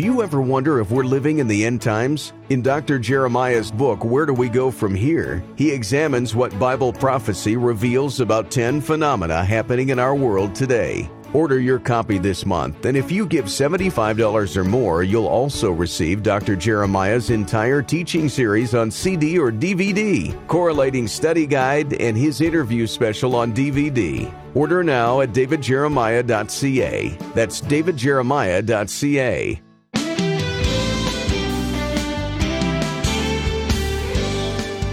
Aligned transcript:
Do 0.00 0.06
you 0.06 0.22
ever 0.22 0.40
wonder 0.40 0.80
if 0.80 0.90
we're 0.90 1.04
living 1.04 1.40
in 1.40 1.46
the 1.46 1.66
end 1.66 1.82
times? 1.82 2.32
In 2.48 2.62
Dr. 2.62 2.98
Jeremiah's 2.98 3.70
book, 3.70 4.02
Where 4.02 4.24
Do 4.24 4.32
We 4.32 4.48
Go 4.48 4.70
From 4.70 4.94
Here? 4.94 5.44
he 5.56 5.70
examines 5.70 6.34
what 6.34 6.58
Bible 6.58 6.90
prophecy 6.90 7.58
reveals 7.58 8.20
about 8.20 8.50
10 8.50 8.80
phenomena 8.80 9.44
happening 9.44 9.90
in 9.90 9.98
our 9.98 10.14
world 10.14 10.54
today. 10.54 11.10
Order 11.34 11.60
your 11.60 11.78
copy 11.78 12.16
this 12.16 12.46
month, 12.46 12.86
and 12.86 12.96
if 12.96 13.12
you 13.12 13.26
give 13.26 13.44
$75 13.44 14.56
or 14.56 14.64
more, 14.64 15.02
you'll 15.02 15.26
also 15.26 15.70
receive 15.70 16.22
Dr. 16.22 16.56
Jeremiah's 16.56 17.28
entire 17.28 17.82
teaching 17.82 18.30
series 18.30 18.74
on 18.74 18.90
CD 18.90 19.38
or 19.38 19.52
DVD, 19.52 20.34
correlating 20.46 21.08
study 21.08 21.46
guide, 21.46 22.00
and 22.00 22.16
his 22.16 22.40
interview 22.40 22.86
special 22.86 23.36
on 23.36 23.52
DVD. 23.52 24.32
Order 24.54 24.82
now 24.82 25.20
at 25.20 25.34
davidjeremiah.ca. 25.34 27.18
That's 27.34 27.60
davidjeremiah.ca. 27.60 29.60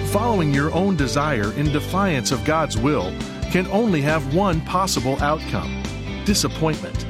following 0.08 0.54
your 0.54 0.74
own 0.74 0.96
desire 0.96 1.52
in 1.54 1.72
defiance 1.72 2.32
of 2.32 2.46
God's 2.46 2.78
will 2.78 3.14
can 3.52 3.68
only 3.68 4.02
have 4.02 4.34
one 4.34 4.62
possible 4.62 5.22
outcome 5.22 5.84
disappointment. 6.26 7.06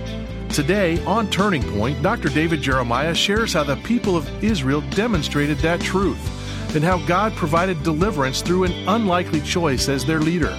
Today, 0.50 1.04
on 1.06 1.30
Turning 1.30 1.64
Point, 1.78 2.02
Dr. 2.02 2.30
David 2.30 2.62
Jeremiah 2.62 3.14
shares 3.14 3.54
how 3.54 3.64
the 3.64 3.76
people 3.78 4.16
of 4.16 4.44
Israel 4.44 4.82
demonstrated 4.92 5.58
that 5.60 5.82
truth 5.82 6.76
and 6.76 6.84
how 6.84 7.04
God 7.06 7.34
provided 7.34 7.82
deliverance 7.84 8.42
through 8.42 8.64
an 8.64 8.88
unlikely 8.88 9.42
choice 9.42 9.90
as 9.90 10.06
their 10.06 10.20
leader. 10.20 10.56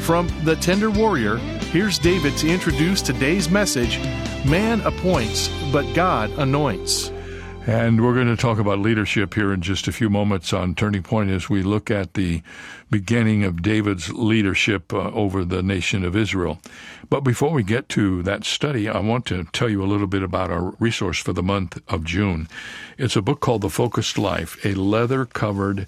From 0.00 0.28
The 0.44 0.56
Tender 0.56 0.90
Warrior, 0.90 1.36
here's 1.36 1.98
David 1.98 2.36
to 2.38 2.48
introduce 2.48 3.02
today's 3.02 3.48
message 3.48 3.98
Man 4.44 4.80
appoints, 4.80 5.48
but 5.70 5.90
God 5.94 6.30
anoints. 6.32 7.11
And 7.64 8.04
we're 8.04 8.14
going 8.14 8.26
to 8.26 8.36
talk 8.36 8.58
about 8.58 8.80
leadership 8.80 9.34
here 9.34 9.52
in 9.52 9.62
just 9.62 9.86
a 9.86 9.92
few 9.92 10.10
moments 10.10 10.52
on 10.52 10.74
Turning 10.74 11.04
Point 11.04 11.30
as 11.30 11.48
we 11.48 11.62
look 11.62 11.92
at 11.92 12.14
the 12.14 12.42
beginning 12.90 13.44
of 13.44 13.62
David's 13.62 14.12
leadership 14.12 14.92
uh, 14.92 15.12
over 15.12 15.44
the 15.44 15.62
nation 15.62 16.04
of 16.04 16.16
Israel. 16.16 16.58
But 17.08 17.20
before 17.20 17.52
we 17.52 17.62
get 17.62 17.88
to 17.90 18.20
that 18.24 18.44
study, 18.44 18.88
I 18.88 18.98
want 18.98 19.26
to 19.26 19.44
tell 19.52 19.68
you 19.68 19.80
a 19.80 19.86
little 19.86 20.08
bit 20.08 20.24
about 20.24 20.50
our 20.50 20.74
resource 20.80 21.20
for 21.20 21.32
the 21.32 21.42
month 21.42 21.80
of 21.86 22.02
June. 22.02 22.48
It's 22.98 23.14
a 23.14 23.22
book 23.22 23.38
called 23.38 23.62
The 23.62 23.70
Focused 23.70 24.18
Life, 24.18 24.58
a 24.66 24.74
leather 24.74 25.24
covered, 25.24 25.86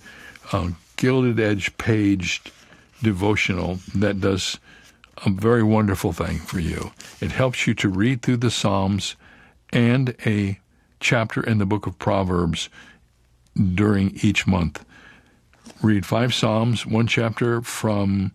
uh, 0.53 0.71
gilded 0.97 1.41
edge 1.41 1.77
paged 1.77 2.53
devotional 3.03 3.81
that 3.97 4.21
does 4.21 4.61
a 5.27 5.31
very 5.31 5.65
wonderful 5.65 6.13
thing 6.13 6.39
for 6.39 6.61
you. 6.61 6.93
It 7.21 7.33
helps 7.33 7.67
you 7.67 7.75
to 7.75 7.89
read 7.89 8.23
through 8.23 8.39
the 8.39 8.51
Psalms 8.53 9.17
and 9.73 10.15
a 10.25 10.61
chapter 11.05 11.43
in 11.43 11.59
the 11.59 11.67
book 11.67 11.87
of 11.87 11.99
Proverbs 11.99 12.69
during 13.75 14.19
each 14.23 14.47
month. 14.47 14.85
Read 15.83 16.05
five 16.07 16.35
Psalms, 16.35 16.87
one 16.87 17.07
chapter 17.07 17.61
from 17.61 18.33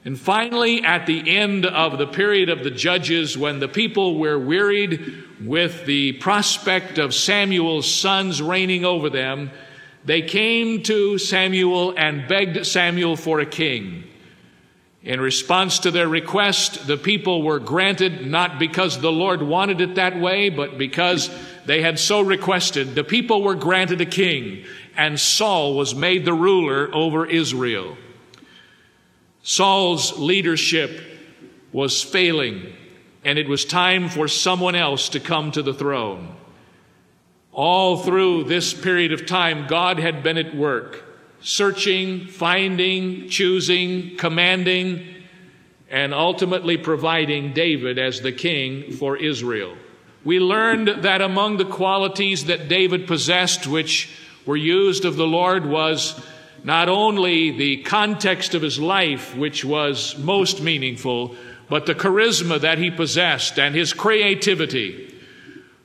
And 0.05 0.21
finally, 0.21 0.85
at 0.85 1.07
the 1.07 1.37
end 1.39 1.65
of 1.65 1.97
the 1.97 2.07
period 2.07 2.51
of 2.51 2.63
the 2.63 2.71
judges, 2.71 3.39
when 3.39 3.59
the 3.59 3.69
people 3.69 4.19
were 4.19 4.39
wearied 4.39 5.25
with 5.43 5.87
the 5.87 6.13
prospect 6.13 6.99
of 6.99 7.15
Samuel's 7.15 7.91
sons 7.91 8.43
reigning 8.43 8.85
over 8.85 9.09
them, 9.09 9.51
they 10.05 10.21
came 10.21 10.83
to 10.83 11.17
Samuel 11.17 11.95
and 11.97 12.29
begged 12.29 12.67
Samuel 12.67 13.17
for 13.17 13.41
a 13.41 13.47
king. 13.47 14.05
In 15.03 15.21
response 15.21 15.79
to 15.81 15.91
their 15.91 16.09
request, 16.09 16.87
the 16.87 16.99
people 16.99 17.43
were 17.43 17.59
granted 17.59 18.27
not 18.27 18.59
because 18.59 19.01
the 19.01 19.13
Lord 19.13 19.43
wanted 19.43 19.81
it 19.81 19.95
that 19.95 20.19
way, 20.19 20.51
but 20.51 20.77
because 20.77 21.31
they 21.65 21.81
had 21.81 21.99
so 21.99 22.21
requested. 22.21 22.95
The 22.95 23.05
people 23.05 23.43
were 23.43 23.55
granted 23.55 24.03
a 24.03 24.07
king, 24.07 24.65
and 24.97 25.19
Saul 25.19 25.75
was 25.75 25.95
made 25.95 26.27
the 26.27 26.35
ruler 26.35 26.95
over 26.95 27.25
Israel. 27.27 27.97
Saul's 29.47 30.19
leadership 30.19 31.03
was 31.71 32.03
failing, 32.03 32.73
and 33.25 33.39
it 33.39 33.47
was 33.47 33.67
time 33.67 34.09
for 34.09 34.27
someone 34.27 34.75
else 34.75 35.11
to 35.11 35.21
come 35.21 35.53
to 35.53 35.61
the 35.61 35.75
throne. 35.75 36.35
All 37.53 37.99
through 37.99 38.45
this 38.45 38.73
period 38.73 39.13
of 39.13 39.27
time, 39.27 39.67
God 39.67 39.99
had 39.99 40.23
been 40.23 40.39
at 40.39 40.57
work, 40.57 41.05
searching, 41.43 42.27
finding, 42.27 43.29
choosing, 43.29 44.17
commanding, 44.17 45.07
and 45.91 46.15
ultimately 46.15 46.79
providing 46.79 47.53
David 47.53 47.99
as 47.99 48.23
the 48.23 48.33
king 48.33 48.93
for 48.93 49.15
Israel. 49.15 49.77
We 50.25 50.41
learned 50.41 51.03
that 51.03 51.21
among 51.21 51.59
the 51.59 51.67
qualities 51.67 52.47
that 52.47 52.69
David 52.69 53.07
possessed, 53.07 53.67
which 53.67 54.11
were 54.47 54.57
used 54.57 55.05
of 55.05 55.17
the 55.17 55.27
Lord, 55.27 55.67
was 55.67 56.19
not 56.65 56.89
only 56.89 57.51
the 57.51 57.77
context 57.83 58.55
of 58.55 58.63
his 58.63 58.81
life, 58.81 59.37
which 59.37 59.65
was 59.65 60.17
most 60.19 60.63
meaningful, 60.63 61.37
but 61.69 61.85
the 61.85 61.95
charisma 61.95 62.59
that 62.61 62.79
he 62.79 62.91
possessed 62.91 63.59
and 63.59 63.75
his 63.75 63.93
creativity. 63.93 65.15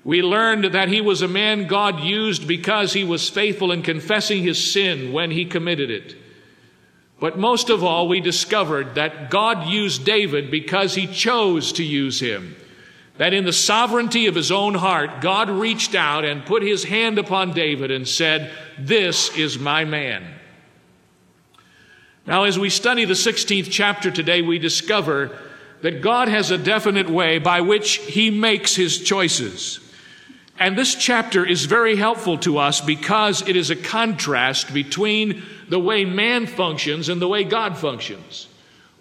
We 0.06 0.22
learned 0.22 0.74
that 0.74 0.88
he 0.88 1.02
was 1.02 1.22
a 1.22 1.28
man 1.28 1.68
God 1.68 2.00
used 2.00 2.48
because 2.48 2.94
he 2.94 3.04
was 3.04 3.30
faithful 3.30 3.74
in 3.74 3.84
confessing 3.84 4.42
his 4.42 4.72
sin 4.72 5.12
when 5.12 5.32
he 5.32 5.46
committed 5.46 5.92
it. 5.92 6.16
But 7.20 7.38
most 7.38 7.70
of 7.70 7.84
all, 7.84 8.08
we 8.08 8.22
discovered 8.22 8.96
that 8.96 9.30
God 9.30 9.68
used 9.68 10.06
David 10.06 10.50
because 10.50 10.96
he 10.96 11.06
chose 11.06 11.74
to 11.74 11.84
use 11.84 12.22
him. 12.22 12.56
That 13.18 13.34
in 13.34 13.44
the 13.44 13.52
sovereignty 13.52 14.28
of 14.28 14.36
his 14.36 14.54
own 14.54 14.76
heart, 14.76 15.20
God 15.20 15.50
reached 15.50 15.94
out 15.94 16.24
and 16.24 16.46
put 16.46 16.64
his 16.64 16.86
hand 16.86 17.20
upon 17.20 17.52
David 17.52 17.92
and 17.92 18.08
said, 18.08 18.50
This 18.78 19.36
is 19.38 19.60
my 19.60 19.84
man. 19.84 20.39
Now, 22.30 22.44
as 22.44 22.60
we 22.60 22.70
study 22.70 23.06
the 23.06 23.16
16th 23.16 23.70
chapter 23.72 24.12
today, 24.12 24.44
we 24.44 24.60
discover 24.60 25.36
that 25.82 26.04
God 26.04 26.28
has 26.28 26.52
a 26.52 26.60
definite 26.60 27.10
way 27.10 27.40
by 27.40 27.62
which 27.62 27.96
He 27.96 28.30
makes 28.30 28.76
His 28.76 29.00
choices. 29.00 29.80
And 30.60 30.78
this 30.78 30.94
chapter 30.94 31.44
is 31.44 31.66
very 31.66 31.96
helpful 31.96 32.38
to 32.40 32.60
us 32.60 32.82
because 32.82 33.50
it 33.50 33.56
is 33.56 33.72
a 33.72 33.76
contrast 33.76 34.76
between 34.76 35.42
the 35.70 35.80
way 35.80 36.06
man 36.06 36.46
functions 36.46 37.10
and 37.10 37.20
the 37.20 37.28
way 37.28 37.44
God 37.44 37.80
functions. 37.80 38.48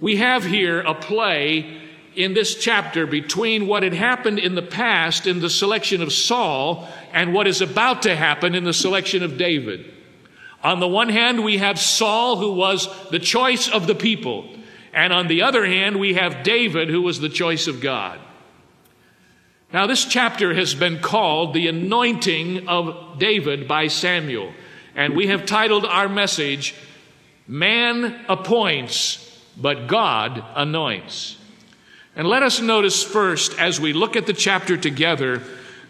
We 0.00 0.16
have 0.16 0.42
here 0.42 0.80
a 0.80 0.94
play 0.94 1.82
in 2.16 2.32
this 2.32 2.54
chapter 2.54 3.06
between 3.06 3.66
what 3.66 3.82
had 3.82 3.92
happened 3.92 4.38
in 4.38 4.54
the 4.54 4.62
past 4.62 5.26
in 5.26 5.40
the 5.40 5.50
selection 5.50 6.00
of 6.00 6.14
Saul 6.14 6.88
and 7.12 7.34
what 7.34 7.46
is 7.46 7.60
about 7.60 8.00
to 8.04 8.16
happen 8.16 8.54
in 8.54 8.64
the 8.64 8.72
selection 8.72 9.22
of 9.22 9.36
David. 9.36 9.97
On 10.62 10.80
the 10.80 10.88
one 10.88 11.08
hand, 11.08 11.44
we 11.44 11.58
have 11.58 11.78
Saul, 11.78 12.36
who 12.36 12.52
was 12.52 12.88
the 13.10 13.18
choice 13.18 13.68
of 13.68 13.86
the 13.86 13.94
people. 13.94 14.48
And 14.92 15.12
on 15.12 15.28
the 15.28 15.42
other 15.42 15.64
hand, 15.64 16.00
we 16.00 16.14
have 16.14 16.42
David, 16.42 16.88
who 16.88 17.02
was 17.02 17.20
the 17.20 17.28
choice 17.28 17.68
of 17.68 17.80
God. 17.80 18.18
Now, 19.72 19.86
this 19.86 20.04
chapter 20.04 20.54
has 20.54 20.74
been 20.74 21.00
called 21.00 21.52
the 21.52 21.68
anointing 21.68 22.68
of 22.68 23.18
David 23.18 23.68
by 23.68 23.88
Samuel. 23.88 24.52
And 24.96 25.14
we 25.14 25.28
have 25.28 25.46
titled 25.46 25.84
our 25.84 26.08
message, 26.08 26.74
Man 27.46 28.24
Appoints, 28.28 29.24
but 29.56 29.86
God 29.86 30.42
Anoints. 30.56 31.36
And 32.16 32.26
let 32.26 32.42
us 32.42 32.60
notice 32.60 33.04
first, 33.04 33.56
as 33.58 33.80
we 33.80 33.92
look 33.92 34.16
at 34.16 34.26
the 34.26 34.32
chapter 34.32 34.76
together, 34.76 35.42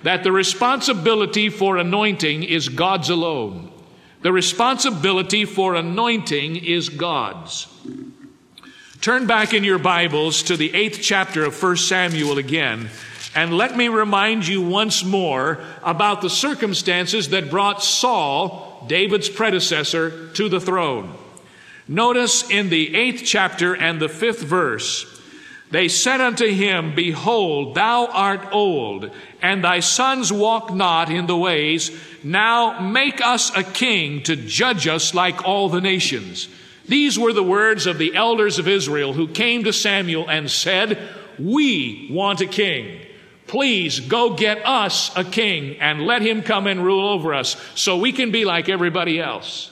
that 0.03 0.25
the 0.25 0.32
responsibility 0.32 1.49
for 1.49 1.79
anointing 1.79 2.43
is 2.43 2.69
God's 2.69 3.09
alone. 3.09 3.73
The 4.20 4.32
responsibility 4.32 5.44
for 5.44 5.76
anointing 5.76 6.56
is 6.56 6.88
God's. 6.88 7.69
Turn 9.00 9.29
back 9.29 9.55
in 9.55 9.62
your 9.62 9.79
Bibles 9.79 10.43
to 10.44 10.56
the 10.56 10.75
eighth 10.75 10.99
chapter 11.00 11.44
of 11.44 11.62
1 11.62 11.76
Samuel 11.76 12.37
again, 12.37 12.91
and 13.37 13.56
let 13.56 13.76
me 13.76 13.87
remind 13.87 14.44
you 14.44 14.61
once 14.61 15.05
more 15.05 15.61
about 15.85 16.20
the 16.20 16.31
circumstances 16.31 17.29
that 17.29 17.49
brought 17.49 17.81
Saul, 17.81 18.85
David's 18.88 19.29
predecessor, 19.29 20.31
to 20.31 20.49
the 20.49 20.61
throne. 20.61 21.14
Notice 21.87 22.50
in 22.50 22.71
the 22.71 22.97
eighth 22.97 23.23
chapter 23.25 23.73
and 23.73 24.00
the 24.00 24.09
fifth 24.09 24.43
verse, 24.43 25.06
they 25.71 25.87
said 25.87 26.21
unto 26.21 26.49
him, 26.49 26.94
Behold, 26.97 27.76
thou 27.76 28.06
art 28.06 28.49
old, 28.50 29.12
and 29.43 29.62
thy 29.62 29.81
sons 29.81 30.32
walk 30.32 30.73
not 30.73 31.11
in 31.11 31.26
the 31.26 31.37
ways. 31.37 31.90
Now 32.23 32.81
make 32.81 33.20
us 33.20 33.56
a 33.56 33.62
king 33.62 34.23
to 34.25 34.37
judge 34.37 34.87
us 34.87 35.14
like 35.14 35.44
all 35.44 35.69
the 35.69 35.81
nations. 35.81 36.49
These 36.87 37.19
were 37.19 37.32
the 37.32 37.43
words 37.43 37.87
of 37.87 37.99
the 37.99 38.14
elders 38.14 38.58
of 38.58 38.67
Israel 38.67 39.12
who 39.12 39.29
came 39.29 39.64
to 39.64 39.73
Samuel 39.73 40.29
and 40.29 40.50
said, 40.50 40.99
We 41.38 42.08
want 42.11 42.40
a 42.40 42.46
king. 42.46 43.00
Please 43.46 44.00
go 44.00 44.35
get 44.35 44.64
us 44.67 45.11
a 45.17 45.25
king 45.25 45.79
and 45.81 46.02
let 46.02 46.23
him 46.23 46.43
come 46.43 46.67
and 46.67 46.85
rule 46.85 47.08
over 47.08 47.35
us 47.35 47.56
so 47.75 47.96
we 47.96 48.12
can 48.12 48.31
be 48.31 48.44
like 48.44 48.69
everybody 48.69 49.20
else. 49.20 49.70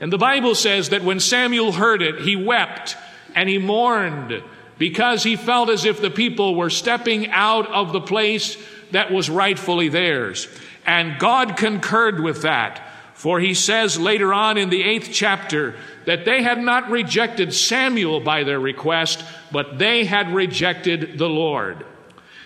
And 0.00 0.12
the 0.12 0.18
Bible 0.18 0.54
says 0.54 0.90
that 0.90 1.04
when 1.04 1.20
Samuel 1.20 1.72
heard 1.72 2.02
it, 2.02 2.20
he 2.20 2.36
wept 2.36 2.96
and 3.34 3.48
he 3.48 3.58
mourned 3.58 4.42
because 4.78 5.22
he 5.22 5.36
felt 5.36 5.70
as 5.70 5.84
if 5.84 6.00
the 6.00 6.10
people 6.10 6.54
were 6.54 6.70
stepping 6.70 7.28
out 7.30 7.70
of 7.70 7.92
the 7.92 8.00
place 8.00 8.56
that 8.92 9.10
was 9.10 9.30
rightfully 9.30 9.88
theirs. 9.88 10.48
And 10.86 11.18
God 11.18 11.56
concurred 11.56 12.20
with 12.20 12.42
that. 12.42 12.82
For 13.14 13.40
he 13.40 13.54
says 13.54 13.98
later 13.98 14.34
on 14.34 14.58
in 14.58 14.68
the 14.68 14.82
eighth 14.82 15.08
chapter 15.10 15.74
that 16.04 16.26
they 16.26 16.42
had 16.42 16.58
not 16.58 16.90
rejected 16.90 17.54
Samuel 17.54 18.20
by 18.20 18.44
their 18.44 18.60
request, 18.60 19.24
but 19.50 19.78
they 19.78 20.04
had 20.04 20.34
rejected 20.34 21.16
the 21.16 21.28
Lord. 21.28 21.84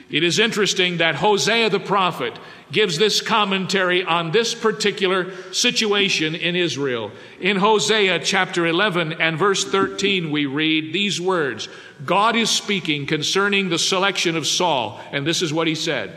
It 0.08 0.22
is 0.22 0.38
interesting 0.38 0.98
that 0.98 1.16
Hosea 1.16 1.70
the 1.70 1.80
prophet 1.80 2.38
gives 2.72 2.98
this 2.98 3.20
commentary 3.20 4.04
on 4.04 4.30
this 4.30 4.54
particular 4.54 5.32
situation 5.52 6.36
in 6.36 6.54
Israel. 6.56 7.10
In 7.40 7.56
Hosea 7.56 8.20
chapter 8.20 8.64
11 8.66 9.14
and 9.20 9.38
verse 9.38 9.64
13, 9.64 10.30
we 10.30 10.46
read 10.46 10.92
these 10.92 11.20
words 11.20 11.68
God 12.04 12.36
is 12.36 12.48
speaking 12.48 13.06
concerning 13.06 13.68
the 13.68 13.78
selection 13.78 14.36
of 14.36 14.46
Saul, 14.46 15.00
and 15.12 15.26
this 15.26 15.42
is 15.42 15.52
what 15.52 15.66
he 15.66 15.74
said 15.74 16.12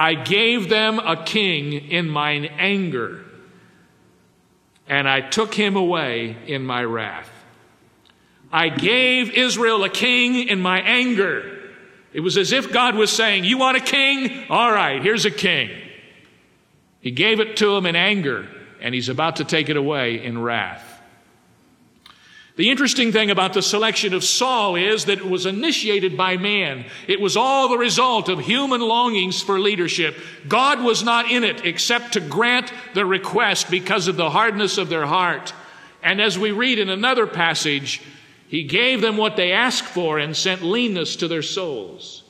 I 0.00 0.14
gave 0.14 0.68
them 0.68 0.98
a 0.98 1.24
king 1.24 1.72
in 1.72 2.08
mine 2.08 2.46
anger, 2.46 3.24
and 4.88 5.08
I 5.08 5.20
took 5.20 5.54
him 5.54 5.76
away 5.76 6.36
in 6.46 6.64
my 6.64 6.82
wrath. 6.82 7.30
I 8.52 8.68
gave 8.68 9.30
Israel 9.30 9.84
a 9.84 9.90
king 9.90 10.48
in 10.48 10.60
my 10.60 10.80
anger 10.80 11.60
it 12.12 12.20
was 12.20 12.36
as 12.36 12.52
if 12.52 12.72
God 12.72 12.96
was 12.96 13.10
saying, 13.10 13.44
You 13.44 13.58
want 13.58 13.76
a 13.76 13.80
king? 13.80 14.46
All 14.50 14.72
right, 14.72 15.02
here's 15.02 15.24
a 15.24 15.30
king. 15.30 15.70
He 17.00 17.10
gave 17.10 17.40
it 17.40 17.56
to 17.58 17.76
him 17.76 17.86
in 17.86 17.96
anger, 17.96 18.48
and 18.80 18.94
he's 18.94 19.08
about 19.08 19.36
to 19.36 19.44
take 19.44 19.68
it 19.68 19.76
away 19.76 20.22
in 20.22 20.40
wrath. 20.40 20.89
The 22.60 22.68
interesting 22.68 23.10
thing 23.10 23.30
about 23.30 23.54
the 23.54 23.62
selection 23.62 24.12
of 24.12 24.22
Saul 24.22 24.76
is 24.76 25.06
that 25.06 25.16
it 25.16 25.26
was 25.26 25.46
initiated 25.46 26.14
by 26.14 26.36
man. 26.36 26.84
It 27.08 27.18
was 27.18 27.34
all 27.34 27.70
the 27.70 27.78
result 27.78 28.28
of 28.28 28.38
human 28.38 28.82
longings 28.82 29.40
for 29.40 29.58
leadership. 29.58 30.14
God 30.46 30.82
was 30.82 31.02
not 31.02 31.30
in 31.30 31.42
it 31.42 31.64
except 31.64 32.12
to 32.12 32.20
grant 32.20 32.70
the 32.92 33.06
request 33.06 33.70
because 33.70 34.08
of 34.08 34.16
the 34.16 34.28
hardness 34.28 34.76
of 34.76 34.90
their 34.90 35.06
heart. 35.06 35.54
And 36.02 36.20
as 36.20 36.38
we 36.38 36.50
read 36.50 36.78
in 36.78 36.90
another 36.90 37.26
passage, 37.26 38.02
he 38.46 38.64
gave 38.64 39.00
them 39.00 39.16
what 39.16 39.36
they 39.36 39.52
asked 39.52 39.88
for 39.88 40.18
and 40.18 40.36
sent 40.36 40.60
leanness 40.60 41.16
to 41.16 41.28
their 41.28 41.40
souls. 41.40 42.24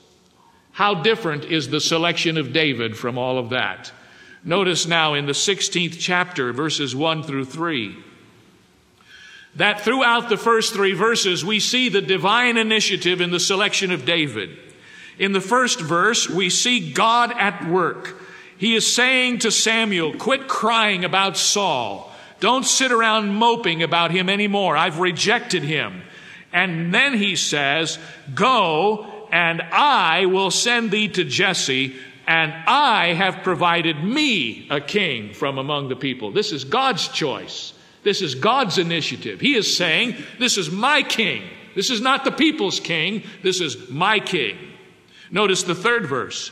How 0.70 0.94
different 0.94 1.44
is 1.44 1.70
the 1.70 1.80
selection 1.80 2.38
of 2.38 2.52
David 2.52 2.96
from 2.96 3.18
all 3.18 3.36
of 3.36 3.50
that? 3.50 3.90
Notice 4.44 4.86
now 4.86 5.14
in 5.14 5.26
the 5.26 5.32
16th 5.32 5.96
chapter, 5.98 6.52
verses 6.52 6.94
1 6.94 7.24
through 7.24 7.46
3, 7.46 8.04
that 9.56 9.80
throughout 9.80 10.28
the 10.28 10.36
first 10.36 10.72
three 10.72 10.92
verses, 10.92 11.44
we 11.44 11.60
see 11.60 11.88
the 11.88 12.00
divine 12.00 12.56
initiative 12.56 13.20
in 13.20 13.30
the 13.30 13.40
selection 13.40 13.90
of 13.90 14.04
David. 14.04 14.50
In 15.18 15.32
the 15.32 15.40
first 15.40 15.80
verse, 15.80 16.28
we 16.28 16.50
see 16.50 16.92
God 16.92 17.32
at 17.32 17.68
work. 17.68 18.16
He 18.56 18.74
is 18.74 18.94
saying 18.94 19.40
to 19.40 19.50
Samuel, 19.50 20.14
Quit 20.14 20.48
crying 20.48 21.04
about 21.04 21.36
Saul. 21.36 22.12
Don't 22.40 22.64
sit 22.64 22.92
around 22.92 23.34
moping 23.34 23.82
about 23.82 24.10
him 24.12 24.28
anymore. 24.28 24.76
I've 24.76 24.98
rejected 24.98 25.62
him. 25.62 26.02
And 26.52 26.92
then 26.92 27.14
he 27.14 27.36
says, 27.36 27.98
Go, 28.34 29.28
and 29.30 29.60
I 29.60 30.26
will 30.26 30.50
send 30.50 30.90
thee 30.90 31.08
to 31.08 31.24
Jesse, 31.24 31.96
and 32.26 32.52
I 32.66 33.12
have 33.12 33.42
provided 33.42 34.02
me 34.02 34.66
a 34.70 34.80
king 34.80 35.34
from 35.34 35.58
among 35.58 35.88
the 35.88 35.96
people. 35.96 36.32
This 36.32 36.52
is 36.52 36.64
God's 36.64 37.08
choice. 37.08 37.72
This 38.02 38.22
is 38.22 38.34
God's 38.34 38.78
initiative. 38.78 39.40
He 39.40 39.54
is 39.54 39.76
saying, 39.76 40.16
This 40.38 40.56
is 40.56 40.70
my 40.70 41.02
king. 41.02 41.42
This 41.74 41.90
is 41.90 42.00
not 42.00 42.24
the 42.24 42.32
people's 42.32 42.80
king. 42.80 43.22
This 43.42 43.60
is 43.60 43.90
my 43.90 44.18
king. 44.20 44.56
Notice 45.30 45.62
the 45.62 45.74
third 45.74 46.06
verse. 46.06 46.50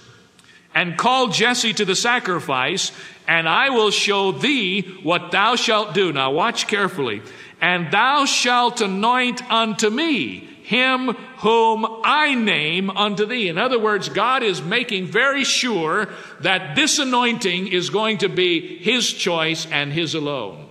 And 0.74 0.96
call 0.96 1.28
Jesse 1.28 1.72
to 1.74 1.84
the 1.84 1.96
sacrifice, 1.96 2.92
and 3.26 3.48
I 3.48 3.70
will 3.70 3.90
show 3.90 4.32
thee 4.32 4.82
what 5.02 5.32
thou 5.32 5.56
shalt 5.56 5.94
do. 5.94 6.12
Now 6.12 6.30
watch 6.30 6.66
carefully 6.66 7.22
and 7.60 7.90
thou 7.90 8.24
shalt 8.24 8.80
anoint 8.80 9.48
unto 9.50 9.90
me 9.90 10.40
him 10.62 11.14
whom 11.38 11.86
I 12.04 12.34
name 12.34 12.90
unto 12.90 13.24
thee. 13.24 13.48
In 13.48 13.56
other 13.56 13.78
words, 13.78 14.10
God 14.10 14.42
is 14.42 14.60
making 14.60 15.06
very 15.06 15.44
sure 15.44 16.08
that 16.40 16.76
this 16.76 16.98
anointing 16.98 17.68
is 17.68 17.88
going 17.88 18.18
to 18.18 18.28
be 18.28 18.76
his 18.76 19.10
choice 19.10 19.66
and 19.66 19.90
his 19.90 20.14
alone. 20.14 20.67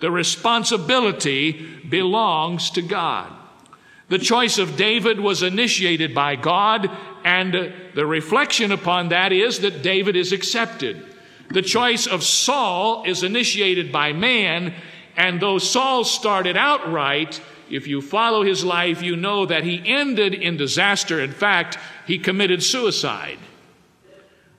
The 0.00 0.10
responsibility 0.10 1.80
belongs 1.88 2.70
to 2.70 2.82
God. 2.82 3.32
The 4.08 4.18
choice 4.18 4.58
of 4.58 4.76
David 4.76 5.20
was 5.20 5.42
initiated 5.42 6.14
by 6.14 6.36
God, 6.36 6.90
and 7.24 7.72
the 7.94 8.06
reflection 8.06 8.72
upon 8.72 9.10
that 9.10 9.32
is 9.32 9.58
that 9.60 9.82
David 9.82 10.16
is 10.16 10.32
accepted. 10.32 11.04
The 11.50 11.62
choice 11.62 12.06
of 12.06 12.22
Saul 12.22 13.04
is 13.04 13.22
initiated 13.22 13.92
by 13.92 14.12
man, 14.12 14.74
and 15.16 15.40
though 15.40 15.58
Saul 15.58 16.04
started 16.04 16.56
out 16.56 16.90
right, 16.90 17.38
if 17.70 17.86
you 17.86 18.00
follow 18.00 18.42
his 18.42 18.64
life, 18.64 19.02
you 19.02 19.16
know 19.16 19.44
that 19.44 19.64
he 19.64 19.82
ended 19.84 20.32
in 20.32 20.56
disaster. 20.56 21.20
In 21.20 21.32
fact, 21.32 21.78
he 22.06 22.18
committed 22.18 22.62
suicide. 22.62 23.38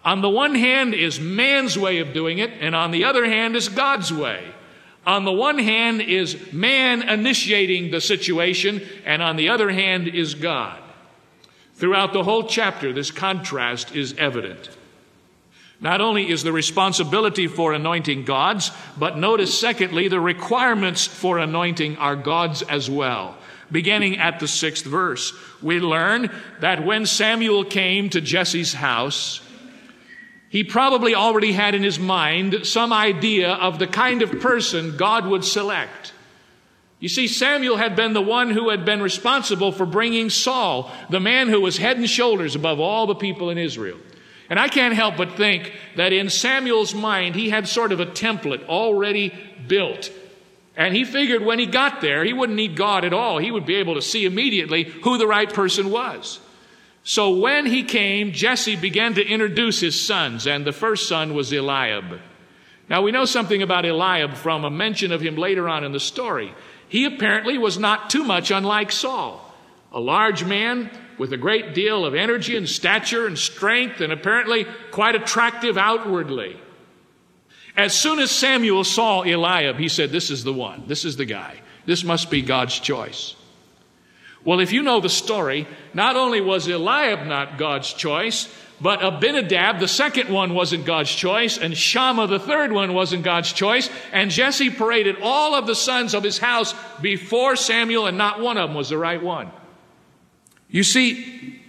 On 0.05 0.22
the 0.22 0.29
one 0.29 0.55
hand 0.55 0.93
is 0.93 1.19
man's 1.19 1.77
way 1.77 2.00
of 2.00 2.13
doing 2.13 2.38
it, 2.38 2.51
and 2.60 2.75
on 2.75 2.91
the 2.91 3.03
other 3.03 3.25
hand 3.25 3.55
is 3.55 3.67
God's 3.67 4.13
way. 4.13 4.43
On 5.06 5.25
the 5.25 5.32
one 5.32 5.58
hand 5.58 6.01
is 6.01 6.51
man 6.51 7.08
initiating 7.08 7.91
the 7.91 8.01
situation, 8.01 8.82
and 9.06 9.22
on 9.22 9.38
the 9.38 9.50
other 9.50 9.70
hand 9.70 10.08
is 10.08 10.36
God. 10.36 10.79
Throughout 11.75 12.13
the 12.13 12.24
whole 12.24 12.44
chapter, 12.44 12.91
this 12.91 13.10
contrast 13.10 13.96
is 13.96 14.13
evident. 14.18 14.70
Not 15.82 16.01
only 16.01 16.29
is 16.29 16.44
the 16.44 16.51
responsibility 16.51 17.48
for 17.48 17.72
anointing 17.72 18.25
God's, 18.25 18.72
but 18.98 19.18
notice 19.18 19.58
secondly, 19.58 20.10
the 20.10 20.20
requirements 20.20 21.08
for 21.08 21.39
anointing 21.39 21.98
are 21.98 22.18
God's 22.18 22.62
as 22.63 22.89
well. 22.89 23.38
Beginning 23.72 24.18
at 24.18 24.39
the 24.39 24.48
sixth 24.48 24.86
verse, 24.86 25.32
we 25.62 25.79
learn 25.79 26.29
that 26.60 26.86
when 26.86 27.06
Samuel 27.06 27.63
came 27.63 28.10
to 28.10 28.20
Jesse's 28.20 28.74
house, 28.74 29.41
he 30.50 30.63
probably 30.63 31.13
already 31.13 31.51
had 31.51 31.75
in 31.75 31.84
his 31.84 32.00
mind 32.00 32.65
some 32.65 32.91
idea 32.91 33.51
of 33.51 33.79
the 33.79 33.88
kind 33.88 34.22
of 34.22 34.39
person 34.39 34.98
God 34.98 35.27
would 35.27 35.46
select. 35.46 36.13
You 37.00 37.08
see, 37.08 37.27
Samuel 37.27 37.77
had 37.77 37.96
been 37.96 38.13
the 38.13 38.22
one 38.22 38.50
who 38.50 38.70
had 38.70 38.84
been 38.84 39.01
responsible 39.01 39.72
for 39.72 39.86
bringing 39.86 40.29
Saul, 40.29 40.91
the 41.10 41.20
man 41.20 41.48
who 41.48 41.62
was 41.62 41.77
head 41.77 41.98
and 41.98 42.10
shoulders 42.10 42.56
above 42.56 42.79
all 42.79 43.08
the 43.08 43.15
people 43.15 43.50
in 43.50 43.58
Israel. 43.58 43.98
And 44.50 44.60
I 44.60 44.68
can't 44.68 44.96
help 44.96 45.15
but 45.15 45.38
think 45.38 45.72
that 45.96 46.12
in 46.12 46.29
Samuel's 46.29 46.96
mind, 46.96 47.36
he 47.36 47.50
had 47.50 47.68
sort 47.68 47.91
of 47.91 48.00
a 48.00 48.08
template 48.08 48.65
already 48.65 49.34
built. 49.68 50.12
And 50.75 50.96
he 50.96 51.06
figured 51.06 51.44
when 51.44 51.60
he 51.60 51.68
got 51.68 52.01
there, 52.01 52.24
he 52.24 52.34
wouldn't 52.34 52.56
need 52.56 52.75
God 52.75 53.06
at 53.06 53.13
all. 53.13 53.38
He 53.38 53.51
would 53.51 53.65
be 53.65 53.75
able 53.75 53.96
to 53.96 54.01
see 54.01 54.25
immediately 54.25 54.84
who 54.84 55.18
the 55.18 55.27
right 55.27 55.53
person 55.53 55.91
was. 55.91 56.39
So 57.03 57.36
when 57.38 57.65
he 57.65 57.84
came, 57.84 58.34
Jesse 58.34 58.75
began 58.75 59.15
to 59.15 59.25
introduce 59.25 59.79
his 59.79 60.00
sons, 60.00 60.48
and 60.48 60.65
the 60.65 60.72
first 60.72 61.08
son 61.08 61.34
was 61.34 61.51
Eliab. 61.51 62.20
Now 62.89 63.01
we 63.01 63.12
know 63.12 63.25
something 63.25 63.62
about 63.62 63.86
Eliab 63.86 64.36
from 64.36 64.65
a 64.65 64.70
mention 64.70 65.12
of 65.12 65.22
him 65.22 65.36
later 65.36 65.70
on 65.70 65.84
in 65.84 65.91
the 65.91 66.00
story. 66.00 66.53
He 66.88 67.06
apparently 67.06 67.58
was 67.58 67.77
not 67.77 68.10
too 68.10 68.24
much 68.24 68.51
unlike 68.51 68.91
Saul, 68.91 69.53
a 69.91 70.00
large 70.00 70.44
man 70.44 70.89
with 71.20 71.34
a 71.34 71.38
great 71.38 71.75
deal 71.75 72.06
of 72.06 72.15
energy 72.15 72.56
and 72.56 72.68
stature 72.68 73.27
and 73.27 73.38
strength, 73.38 74.01
and 74.01 74.12
apparently 74.12 74.65
quite 74.91 75.15
attractive 75.15 75.77
outwardly. 75.77 76.60
As 77.77 77.94
soon 77.94 78.20
as 78.20 78.32
Samuel 78.32 78.84
saw 78.84 79.22
Eliab, 79.22 79.77
he 79.77 79.88
said, 79.88 80.12
This 80.12 80.32
is 80.32 80.44
the 80.44 80.53
one. 80.53 80.84
This 80.88 81.06
is 81.06 81.15
the 81.15 81.25
guy. 81.25 81.62
This 81.86 82.03
must 82.03 82.29
be 82.29 82.41
God's 82.41 82.79
choice. 82.79 83.36
Well, 84.46 84.60
if 84.60 84.72
you 84.72 84.84
know 84.84 85.00
the 85.01 85.10
story, 85.10 85.67
not 85.93 86.15
only 86.15 86.41
was 86.41 86.67
Eliab 86.67 87.27
not 87.27 87.58
God's 87.58 87.93
choice, 87.93 88.48
but 88.81 89.03
Abinadab, 89.03 89.79
the 89.79 89.88
second 89.88 90.29
one, 90.29 90.53
wasn't 90.53 90.86
God's 90.86 91.13
choice, 91.13 91.58
and 91.58 91.75
Shammah, 91.75 92.27
the 92.27 92.39
third 92.39 92.72
one, 92.72 92.93
wasn't 92.93 93.24
God's 93.24 93.51
choice. 93.51 93.89
And 94.13 94.31
Jesse 94.31 94.69
paraded 94.69 95.17
all 95.22 95.53
of 95.53 95.67
the 95.67 95.75
sons 95.75 96.13
of 96.13 96.24
his 96.24 96.38
house 96.38 96.74
before 97.01 97.58
Samuel, 97.58 98.08
and 98.08 98.17
not 98.17 98.39
one 98.39 98.58
of 98.58 98.69
them 98.69 98.77
was 98.77 98.89
the 98.89 98.98
right 98.98 99.22
one. 99.22 99.51
You 100.69 100.84
see, 100.84 101.62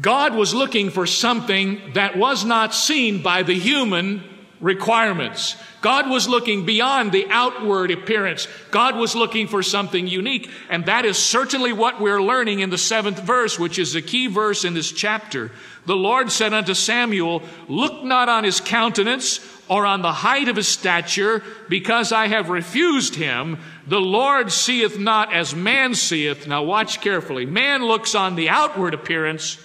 God 0.00 0.34
was 0.36 0.54
looking 0.54 0.90
for 0.90 1.06
something 1.06 1.94
that 1.94 2.16
was 2.16 2.44
not 2.44 2.74
seen 2.74 3.22
by 3.22 3.42
the 3.42 3.58
human 3.58 4.22
requirements. 4.60 5.56
God 5.80 6.10
was 6.10 6.28
looking 6.28 6.66
beyond 6.66 7.12
the 7.12 7.26
outward 7.30 7.90
appearance. 7.90 8.46
God 8.70 8.96
was 8.96 9.14
looking 9.14 9.46
for 9.46 9.62
something 9.62 10.06
unique. 10.06 10.50
And 10.68 10.86
that 10.86 11.04
is 11.04 11.18
certainly 11.18 11.72
what 11.72 12.00
we're 12.00 12.22
learning 12.22 12.60
in 12.60 12.70
the 12.70 12.78
seventh 12.78 13.20
verse, 13.20 13.58
which 13.58 13.78
is 13.78 13.94
the 13.94 14.02
key 14.02 14.26
verse 14.26 14.64
in 14.64 14.74
this 14.74 14.92
chapter. 14.92 15.50
The 15.86 15.96
Lord 15.96 16.30
said 16.30 16.52
unto 16.52 16.74
Samuel, 16.74 17.42
Look 17.68 18.04
not 18.04 18.28
on 18.28 18.44
his 18.44 18.60
countenance 18.60 19.40
or 19.68 19.86
on 19.86 20.02
the 20.02 20.12
height 20.12 20.48
of 20.48 20.56
his 20.56 20.68
stature, 20.68 21.42
because 21.68 22.12
I 22.12 22.26
have 22.26 22.50
refused 22.50 23.14
him. 23.14 23.58
The 23.86 24.00
Lord 24.00 24.50
seeth 24.50 24.98
not 24.98 25.32
as 25.32 25.54
man 25.54 25.94
seeth. 25.94 26.46
Now 26.46 26.64
watch 26.64 27.00
carefully. 27.00 27.46
Man 27.46 27.84
looks 27.84 28.14
on 28.14 28.34
the 28.34 28.48
outward 28.48 28.94
appearance, 28.94 29.58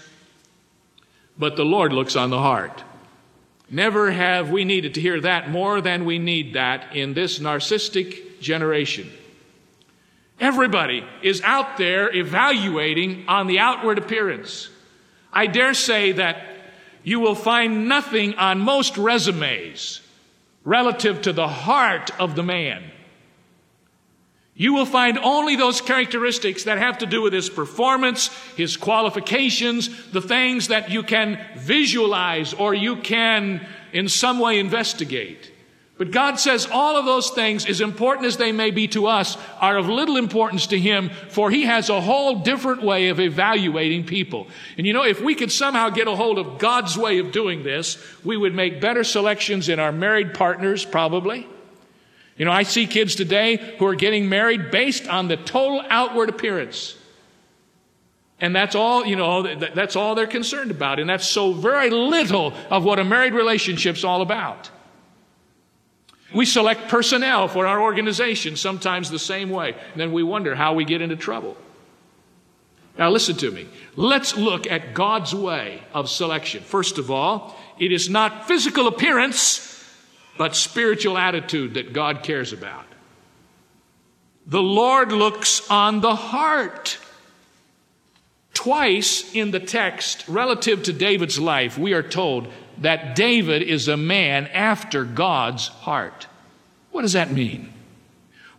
but 1.38 1.56
the 1.56 1.66
Lord 1.66 1.92
looks 1.92 2.16
on 2.16 2.30
the 2.30 2.38
heart. 2.38 2.84
Never 3.76 4.10
have 4.10 4.52
we 4.52 4.64
needed 4.64 4.94
to 4.94 5.02
hear 5.02 5.20
that 5.20 5.50
more 5.50 5.82
than 5.82 6.06
we 6.06 6.18
need 6.18 6.54
that 6.54 6.96
in 6.96 7.14
this 7.14 7.40
narcissistic 7.40 8.40
generation. 8.40 9.12
Everybody 10.40 11.06
is 11.22 11.42
out 11.42 11.76
there 11.76 12.10
evaluating 12.16 13.26
on 13.28 13.48
the 13.48 13.60
outward 13.60 13.98
appearance. 13.98 14.70
I 15.34 15.48
dare 15.48 15.74
say 15.74 16.14
that 16.14 16.42
you 17.04 17.20
will 17.20 17.36
find 17.36 17.90
nothing 17.90 18.36
on 18.36 18.60
most 18.60 18.96
resumes 18.96 20.00
relative 20.64 21.24
to 21.24 21.34
the 21.34 21.50
heart 21.50 22.12
of 22.18 22.38
the 22.38 22.44
man. 22.44 22.82
You 24.58 24.74
will 24.74 24.86
find 24.86 25.18
only 25.18 25.58
those 25.58 25.82
characteristics 25.82 26.64
that 26.64 26.78
have 26.78 27.00
to 27.00 27.06
do 27.06 27.22
with 27.22 27.34
his 27.34 27.50
performance, 27.50 28.28
his 28.56 28.78
qualifications, 28.78 29.90
the 30.12 30.22
things 30.22 30.70
that 30.70 30.90
you 30.90 31.04
can 31.04 31.46
visualize 31.58 32.54
or 32.54 32.74
you 32.74 32.96
can 32.96 33.68
in 33.92 34.08
some 34.08 34.40
way 34.40 34.60
investigate. 34.60 35.52
But 35.98 36.12
God 36.12 36.40
says 36.40 36.68
all 36.70 36.98
of 36.98 37.06
those 37.06 37.30
things, 37.30 37.66
as 37.66 37.80
important 37.80 38.28
as 38.28 38.36
they 38.36 38.52
may 38.52 38.72
be 38.72 38.88
to 38.90 39.08
us, 39.08 39.38
are 39.62 39.78
of 39.78 39.88
little 39.88 40.18
importance 40.18 40.68
to 40.68 40.80
Him, 40.80 41.10
for 41.30 41.50
He 41.50 41.64
has 41.64 41.90
a 41.90 42.02
whole 42.02 42.40
different 42.40 42.82
way 42.82 43.08
of 43.08 43.20
evaluating 43.22 44.06
people. 44.06 44.48
And 44.78 44.86
you 44.86 44.92
know, 44.92 45.06
if 45.06 45.22
we 45.22 45.36
could 45.36 45.54
somehow 45.54 45.90
get 45.90 46.10
a 46.10 46.16
hold 46.16 46.38
of 46.38 46.60
God's 46.60 46.98
way 46.98 47.20
of 47.20 47.32
doing 47.32 47.64
this, 47.64 47.98
we 48.26 48.36
would 48.36 48.54
make 48.54 48.82
better 48.82 49.06
selections 49.06 49.70
in 49.70 49.80
our 49.80 49.94
married 49.94 50.34
partners, 50.34 50.84
probably. 50.84 51.48
You 52.38 52.46
know, 52.46 52.52
I 52.52 52.64
see 52.64 52.86
kids 52.86 53.16
today 53.16 53.76
who 53.80 53.86
are 53.86 53.96
getting 53.96 54.28
married 54.28 54.70
based 54.70 55.08
on 55.08 55.28
the 55.28 55.38
total 55.38 55.82
outward 55.90 56.30
appearance. 56.30 56.96
And 58.42 58.54
that's 58.54 58.76
all, 58.76 59.06
you 59.06 59.16
know, 59.16 59.56
that's 59.56 59.96
all 59.96 60.16
they're 60.16 60.28
concerned 60.28 60.70
about. 60.70 61.00
And 61.00 61.10
that's 61.10 61.26
so 61.26 61.54
very 61.54 61.90
little 61.90 62.54
of 62.70 62.84
what 62.84 63.00
a 63.00 63.06
married 63.06 63.34
relationship's 63.34 64.04
all 64.04 64.22
about. 64.22 64.70
We 66.34 66.46
select 66.46 66.90
personnel 66.90 67.48
for 67.48 67.66
our 67.66 67.82
organization 67.82 68.58
sometimes 68.58 69.10
the 69.10 69.20
same 69.20 69.50
way. 69.50 69.72
And 69.94 70.02
then 70.02 70.12
we 70.12 70.22
wonder 70.22 70.54
how 70.56 70.74
we 70.74 70.84
get 70.84 71.02
into 71.02 71.16
trouble. 71.16 71.56
Now 72.98 73.10
listen 73.10 73.38
to 73.38 73.52
me. 73.52 73.68
Let's 73.96 74.36
look 74.36 74.68
at 74.68 74.94
God's 74.94 75.34
way 75.34 75.82
of 75.94 76.10
selection. 76.10 76.64
First 76.64 76.98
of 76.98 77.10
all, 77.10 77.58
it 77.80 77.94
is 77.94 78.10
not 78.10 78.48
physical 78.48 78.88
appearance 78.88 79.75
but 80.38 80.56
spiritual 80.56 81.18
attitude 81.18 81.76
that 81.76 81.94
God 81.94 82.24
cares 82.24 82.54
about. 82.54 82.86
The 84.48 84.62
Lord 84.62 85.12
looks 85.12 85.70
on 85.70 86.02
the 86.02 86.16
heart. 86.16 86.98
Twice 88.54 89.34
in 89.34 89.52
the 89.52 89.60
text, 89.60 90.28
relative 90.28 90.84
to 90.84 90.94
David's 90.94 91.40
life, 91.40 91.78
we 91.78 91.94
are 91.94 92.04
told 92.04 92.48
that 92.80 93.16
David 93.16 93.62
is 93.62 93.88
a 93.88 93.98
man 93.98 94.48
after 94.48 95.04
God's 95.04 95.68
heart. 95.68 96.28
What 96.92 97.02
does 97.02 97.14
that 97.14 97.32
mean? 97.32 97.74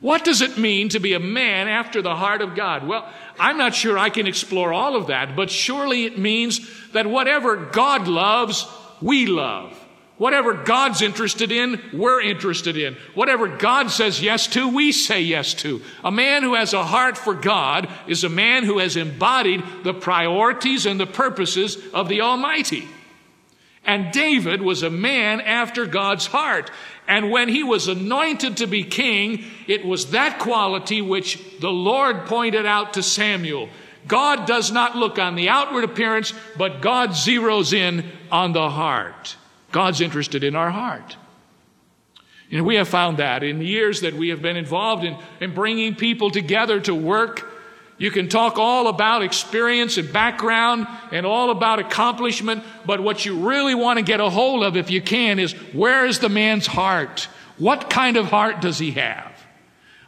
What 0.00 0.24
does 0.24 0.42
it 0.42 0.58
mean 0.58 0.90
to 0.90 1.00
be 1.00 1.14
a 1.14 1.20
man 1.20 1.68
after 1.68 2.02
the 2.02 2.14
heart 2.14 2.42
of 2.42 2.54
God? 2.54 2.86
Well, 2.86 3.10
I'm 3.38 3.56
not 3.56 3.74
sure 3.74 3.98
I 3.98 4.10
can 4.10 4.26
explore 4.26 4.72
all 4.72 4.96
of 4.96 5.06
that, 5.06 5.34
but 5.34 5.50
surely 5.50 6.04
it 6.04 6.18
means 6.18 6.60
that 6.92 7.06
whatever 7.06 7.56
God 7.56 8.06
loves, 8.06 8.66
we 9.00 9.26
love. 9.26 9.78
Whatever 10.18 10.54
God's 10.54 11.02
interested 11.02 11.52
in, 11.52 11.80
we're 11.92 12.22
interested 12.22 12.78
in. 12.78 12.96
Whatever 13.14 13.48
God 13.48 13.90
says 13.90 14.22
yes 14.22 14.46
to, 14.48 14.66
we 14.66 14.90
say 14.92 15.20
yes 15.20 15.52
to. 15.54 15.82
A 16.02 16.10
man 16.10 16.42
who 16.42 16.54
has 16.54 16.72
a 16.72 16.84
heart 16.84 17.18
for 17.18 17.34
God 17.34 17.88
is 18.06 18.24
a 18.24 18.30
man 18.30 18.64
who 18.64 18.78
has 18.78 18.96
embodied 18.96 19.62
the 19.84 19.92
priorities 19.92 20.86
and 20.86 20.98
the 20.98 21.06
purposes 21.06 21.76
of 21.92 22.08
the 22.08 22.22
Almighty. 22.22 22.88
And 23.84 24.10
David 24.10 24.62
was 24.62 24.82
a 24.82 24.90
man 24.90 25.42
after 25.42 25.84
God's 25.84 26.26
heart. 26.26 26.70
And 27.06 27.30
when 27.30 27.48
he 27.48 27.62
was 27.62 27.86
anointed 27.86 28.56
to 28.56 28.66
be 28.66 28.84
king, 28.84 29.44
it 29.68 29.84
was 29.84 30.12
that 30.12 30.38
quality 30.38 31.02
which 31.02 31.38
the 31.60 31.70
Lord 31.70 32.24
pointed 32.24 32.64
out 32.64 32.94
to 32.94 33.02
Samuel. 33.02 33.68
God 34.08 34.46
does 34.46 34.72
not 34.72 34.96
look 34.96 35.18
on 35.18 35.34
the 35.34 35.50
outward 35.50 35.84
appearance, 35.84 36.32
but 36.56 36.80
God 36.80 37.10
zeroes 37.10 37.72
in 37.72 38.10
on 38.32 38.52
the 38.52 38.70
heart. 38.70 39.36
God's 39.72 40.00
interested 40.00 40.44
in 40.44 40.56
our 40.56 40.70
heart. 40.70 41.16
You 42.48 42.58
know, 42.58 42.64
we 42.64 42.76
have 42.76 42.88
found 42.88 43.16
that 43.18 43.42
in 43.42 43.58
the 43.58 43.66
years 43.66 44.02
that 44.02 44.14
we 44.14 44.28
have 44.28 44.40
been 44.40 44.56
involved 44.56 45.04
in, 45.04 45.16
in 45.40 45.52
bringing 45.52 45.94
people 45.94 46.30
together 46.30 46.80
to 46.80 46.94
work. 46.94 47.52
You 47.98 48.10
can 48.10 48.28
talk 48.28 48.58
all 48.58 48.88
about 48.88 49.22
experience 49.22 49.96
and 49.96 50.12
background 50.12 50.86
and 51.10 51.26
all 51.26 51.50
about 51.50 51.78
accomplishment, 51.78 52.62
but 52.84 53.00
what 53.00 53.24
you 53.24 53.48
really 53.48 53.74
want 53.74 53.98
to 53.98 54.04
get 54.04 54.20
a 54.20 54.30
hold 54.30 54.62
of, 54.62 54.76
if 54.76 54.90
you 54.90 55.00
can, 55.00 55.38
is 55.38 55.52
where 55.72 56.06
is 56.06 56.18
the 56.18 56.28
man's 56.28 56.66
heart? 56.66 57.28
What 57.58 57.88
kind 57.90 58.16
of 58.16 58.26
heart 58.26 58.60
does 58.60 58.78
he 58.78 58.92
have? 58.92 59.32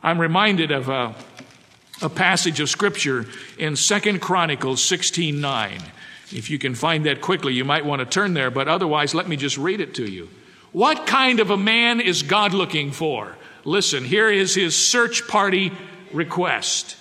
I'm 0.02 0.20
reminded 0.20 0.70
of 0.70 0.88
a, 0.88 1.14
a 2.02 2.08
passage 2.08 2.60
of 2.60 2.68
scripture 2.68 3.26
in 3.58 3.74
Second 3.74 4.20
Chronicles 4.20 4.82
16 4.82 5.40
9. 5.40 5.80
If 6.32 6.50
you 6.50 6.58
can 6.58 6.74
find 6.74 7.06
that 7.06 7.20
quickly, 7.20 7.54
you 7.54 7.64
might 7.64 7.86
want 7.86 8.00
to 8.00 8.06
turn 8.06 8.34
there, 8.34 8.50
but 8.50 8.68
otherwise, 8.68 9.14
let 9.14 9.28
me 9.28 9.36
just 9.36 9.56
read 9.56 9.80
it 9.80 9.94
to 9.94 10.04
you. 10.04 10.28
What 10.72 11.06
kind 11.06 11.40
of 11.40 11.50
a 11.50 11.56
man 11.56 12.00
is 12.00 12.22
God 12.22 12.52
looking 12.52 12.92
for? 12.92 13.36
Listen, 13.64 14.04
here 14.04 14.30
is 14.30 14.54
his 14.54 14.76
search 14.76 15.26
party 15.26 15.72
request. 16.12 16.96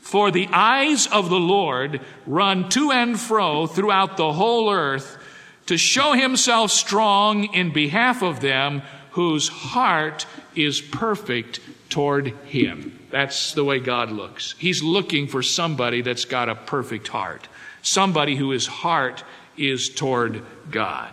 For 0.00 0.30
the 0.30 0.48
eyes 0.52 1.06
of 1.06 1.30
the 1.30 1.38
Lord 1.40 2.00
run 2.26 2.68
to 2.70 2.90
and 2.90 3.18
fro 3.18 3.66
throughout 3.66 4.16
the 4.16 4.32
whole 4.32 4.70
earth 4.72 5.18
to 5.66 5.76
show 5.76 6.14
himself 6.14 6.70
strong 6.70 7.52
in 7.54 7.72
behalf 7.72 8.22
of 8.22 8.40
them 8.40 8.82
whose 9.12 9.48
heart 9.48 10.26
is 10.54 10.80
perfect 10.80 11.60
toward 11.90 12.28
him. 12.46 12.98
That's 13.10 13.52
the 13.52 13.64
way 13.64 13.80
God 13.80 14.10
looks. 14.10 14.54
He's 14.58 14.82
looking 14.82 15.26
for 15.26 15.42
somebody 15.42 16.02
that's 16.02 16.24
got 16.24 16.48
a 16.48 16.54
perfect 16.54 17.08
heart 17.08 17.48
somebody 17.82 18.36
whose 18.36 18.66
heart 18.66 19.24
is 19.56 19.88
toward 19.88 20.42
God. 20.70 21.12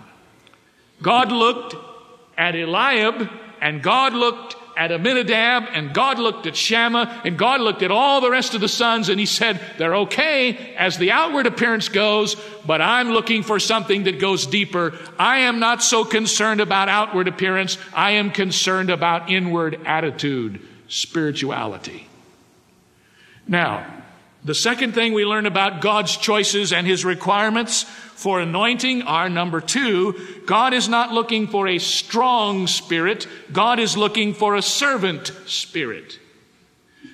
God 1.01 1.31
looked 1.31 1.75
at 2.37 2.55
Eliab 2.55 3.29
and 3.61 3.81
God 3.81 4.13
looked 4.13 4.55
at 4.77 4.91
Aminadab, 4.91 5.69
and 5.71 5.93
God 5.93 6.19
looked 6.19 6.45
at 6.47 6.55
Shammah, 6.55 7.21
and 7.23 7.37
God 7.37 7.61
looked 7.61 7.81
at 7.81 7.91
all 7.91 8.21
the 8.21 8.29
rest 8.29 8.55
of 8.55 8.61
the 8.61 8.67
sons, 8.67 9.09
and 9.09 9.19
He 9.19 9.25
said, 9.25 9.59
They're 9.77 9.95
okay 9.95 10.75
as 10.75 10.97
the 10.97 11.11
outward 11.11 11.47
appearance 11.47 11.89
goes, 11.89 12.35
but 12.65 12.81
I'm 12.81 13.09
looking 13.09 13.43
for 13.43 13.59
something 13.59 14.03
that 14.03 14.19
goes 14.19 14.45
deeper. 14.45 14.93
I 15.17 15.39
am 15.39 15.59
not 15.59 15.81
so 15.81 16.03
concerned 16.03 16.61
about 16.61 16.89
outward 16.89 17.27
appearance, 17.27 17.77
I 17.93 18.11
am 18.11 18.31
concerned 18.31 18.89
about 18.89 19.29
inward 19.29 19.79
attitude, 19.85 20.61
spirituality. 20.87 22.07
Now, 23.47 23.85
the 24.45 24.55
second 24.55 24.93
thing 24.93 25.13
we 25.13 25.25
learn 25.25 25.47
about 25.47 25.81
God's 25.81 26.15
choices 26.15 26.71
and 26.71 26.85
His 26.85 27.03
requirements 27.03 27.83
for 27.83 28.39
anointing 28.39 29.01
are 29.01 29.27
number 29.27 29.59
two, 29.59 30.41
God 30.45 30.73
is 30.73 30.87
not 30.87 31.11
looking 31.11 31.47
for 31.47 31.67
a 31.67 31.79
strong 31.79 32.67
spirit, 32.67 33.27
God 33.51 33.79
is 33.79 33.97
looking 33.97 34.33
for 34.33 34.55
a 34.55 34.61
servant 34.61 35.33
spirit. 35.47 36.19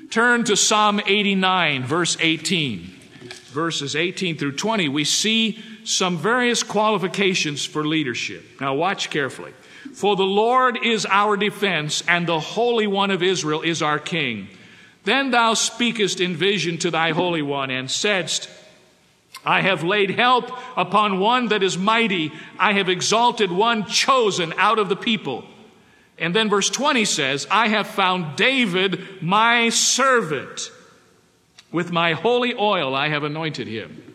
Turn 0.09 0.43
to 0.43 0.57
Psalm 0.57 1.00
89, 1.05 1.85
verse 1.85 2.17
18. 2.19 2.97
Verses 3.45 3.95
18 3.95 4.38
through 4.38 4.55
20, 4.57 4.89
we 4.89 5.05
see 5.05 5.59
some 5.85 6.17
various 6.17 6.63
qualifications 6.63 7.65
for 7.65 7.85
leadership. 7.85 8.43
Now, 8.59 8.73
watch 8.73 9.09
carefully. 9.09 9.53
For 9.93 10.15
the 10.15 10.23
Lord 10.23 10.77
is 10.83 11.05
our 11.05 11.35
defense, 11.38 12.03
and 12.07 12.27
the 12.27 12.39
Holy 12.39 12.88
One 12.88 13.11
of 13.11 13.23
Israel 13.23 13.61
is 13.61 13.81
our 13.81 14.00
King. 14.00 14.47
Then 15.03 15.31
thou 15.31 15.53
speakest 15.55 16.20
in 16.20 16.36
vision 16.36 16.77
to 16.79 16.91
thy 16.91 17.12
Holy 17.12 17.41
One, 17.41 17.72
and 17.72 17.89
saidst, 17.89 18.50
I 19.43 19.62
have 19.62 19.84
laid 19.84 20.12
help 20.12 20.51
upon 20.77 21.20
one 21.20 21.48
that 21.48 21.63
is 21.63 21.77
mighty. 21.77 22.31
I 22.60 22.74
have 22.74 22.89
exalted 22.89 23.51
one 23.51 23.86
chosen 23.86 24.53
out 24.58 24.77
of 24.77 24.89
the 24.89 24.96
people. 24.96 25.46
And 26.20 26.36
then 26.36 26.50
verse 26.50 26.70
20 26.70 27.05
says, 27.05 27.48
I 27.50 27.70
have 27.70 27.88
found 27.88 28.36
David 28.36 29.24
my 29.24 29.70
servant. 29.70 30.72
With 31.72 31.91
my 31.91 32.13
holy 32.13 32.53
oil 32.53 32.93
I 32.93 33.08
have 33.08 33.24
anointed 33.24 33.67
him. 33.67 34.12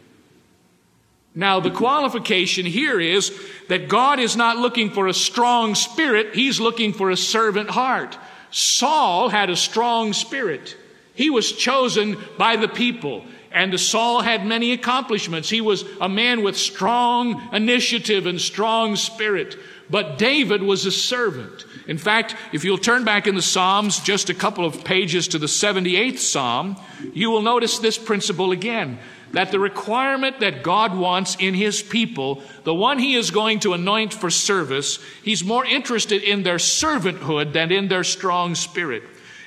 Now, 1.35 1.61
the 1.61 1.71
qualification 1.71 2.64
here 2.64 2.99
is 2.99 3.31
that 3.69 3.88
God 3.88 4.19
is 4.21 4.37
not 4.37 4.57
looking 4.57 4.90
for 4.90 5.07
a 5.07 5.12
strong 5.12 5.75
spirit, 5.75 6.35
He's 6.35 6.59
looking 6.61 6.95
for 6.95 7.11
a 7.11 7.16
servant 7.16 7.69
heart. 7.69 8.16
Saul 8.56 9.28
had 9.28 9.50
a 9.50 9.56
strong 9.56 10.14
spirit. 10.14 10.78
He 11.14 11.28
was 11.28 11.52
chosen 11.52 12.16
by 12.38 12.56
the 12.56 12.68
people. 12.68 13.22
And 13.52 13.78
Saul 13.78 14.22
had 14.22 14.46
many 14.46 14.72
accomplishments. 14.72 15.50
He 15.50 15.60
was 15.60 15.84
a 16.00 16.08
man 16.08 16.42
with 16.42 16.56
strong 16.56 17.50
initiative 17.52 18.25
and 18.25 18.40
strong 18.40 18.96
spirit. 18.96 19.58
But 19.90 20.16
David 20.16 20.62
was 20.62 20.86
a 20.86 20.90
servant. 20.90 21.66
In 21.86 21.98
fact, 21.98 22.34
if 22.54 22.64
you'll 22.64 22.78
turn 22.78 23.04
back 23.04 23.26
in 23.26 23.34
the 23.34 23.42
Psalms 23.42 24.00
just 24.00 24.30
a 24.30 24.34
couple 24.34 24.64
of 24.64 24.84
pages 24.84 25.28
to 25.28 25.38
the 25.38 25.46
78th 25.46 26.18
Psalm, 26.18 26.76
you 27.12 27.30
will 27.30 27.42
notice 27.42 27.78
this 27.78 27.98
principle 27.98 28.52
again 28.52 28.98
that 29.37 29.50
the 29.50 29.61
requirement 29.61 30.40
that 30.40 30.62
God 30.62 30.97
wants 30.97 31.37
in 31.38 31.52
His 31.52 31.83
people, 31.83 32.40
the 32.64 32.73
one 32.73 32.99
He 32.99 33.16
is 33.16 33.31
going 33.31 33.61
to 33.61 33.75
anoint 33.75 34.14
for 34.14 34.31
service, 34.31 34.99
He's 35.23 35.45
more 35.45 35.62
interested 35.62 36.23
in 36.23 36.43
their 36.43 36.57
servanthood 36.57 37.52
than 37.52 37.71
in 37.71 37.88
their 37.88 38.02
strong 38.02 38.55
spirit. 38.55 39.02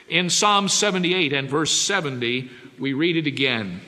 In 0.07 0.29
Psalm 0.29 0.69
78 0.69 1.33
and 1.33 1.49
verse 1.49 1.71
70, 1.71 2.51
we 2.77 2.93
read 2.93 3.17
it 3.17 3.25
again. 3.25 3.81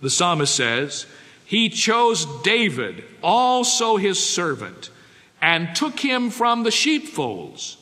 The 0.00 0.08
psalmist 0.08 0.54
says, 0.54 1.04
He 1.44 1.68
chose 1.68 2.24
David, 2.40 3.04
also 3.22 3.98
his 3.98 4.18
servant, 4.18 4.88
and 5.42 5.76
took 5.76 6.00
him 6.00 6.30
from 6.30 6.62
the 6.62 6.70
sheepfolds. 6.70 7.76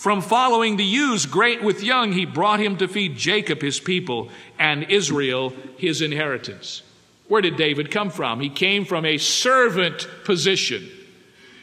From 0.00 0.22
following 0.22 0.78
the 0.78 0.84
ewes 0.84 1.26
great 1.26 1.62
with 1.62 1.82
young, 1.82 2.12
he 2.12 2.24
brought 2.24 2.58
him 2.58 2.78
to 2.78 2.88
feed 2.88 3.18
Jacob 3.18 3.60
his 3.60 3.78
people 3.78 4.30
and 4.58 4.90
Israel 4.90 5.52
his 5.76 6.00
inheritance. 6.00 6.82
Where 7.28 7.42
did 7.42 7.56
David 7.56 7.90
come 7.90 8.08
from? 8.08 8.40
He 8.40 8.48
came 8.48 8.86
from 8.86 9.04
a 9.04 9.18
servant 9.18 10.08
position. 10.24 10.88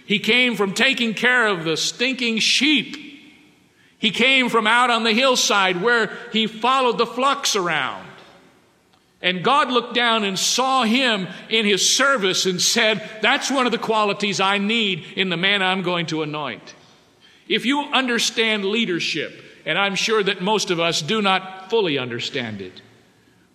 He 0.05 0.19
came 0.19 0.55
from 0.55 0.75
taking 0.75 1.15
care 1.15 1.47
of 1.47 1.63
the 1.63 1.75
stinking 1.75 2.37
sheep. 2.37 2.95
He 3.97 4.11
came 4.11 4.49
from 4.49 4.67
out 4.67 4.91
on 4.91 5.01
the 5.03 5.13
hillside 5.13 5.81
where 5.81 6.15
he 6.31 6.45
followed 6.45 6.99
the 6.99 7.07
flocks 7.07 7.55
around. 7.55 8.07
And 9.19 9.43
God 9.43 9.71
looked 9.71 9.95
down 9.95 10.23
and 10.23 10.37
saw 10.37 10.83
him 10.83 11.27
in 11.49 11.65
his 11.65 11.91
service 11.91 12.45
and 12.45 12.61
said, 12.61 13.01
That's 13.23 13.49
one 13.49 13.65
of 13.65 13.71
the 13.71 13.79
qualities 13.79 14.39
I 14.39 14.59
need 14.59 15.05
in 15.15 15.29
the 15.29 15.37
man 15.37 15.63
I'm 15.63 15.81
going 15.81 16.05
to 16.07 16.21
anoint. 16.21 16.75
If 17.49 17.65
you 17.65 17.81
understand 17.81 18.65
leadership, 18.65 19.43
and 19.65 19.77
I'm 19.77 19.95
sure 19.95 20.23
that 20.23 20.41
most 20.41 20.71
of 20.71 20.79
us 20.79 21.01
do 21.01 21.21
not 21.21 21.69
fully 21.69 21.97
understand 21.97 22.61
it, 22.61 22.81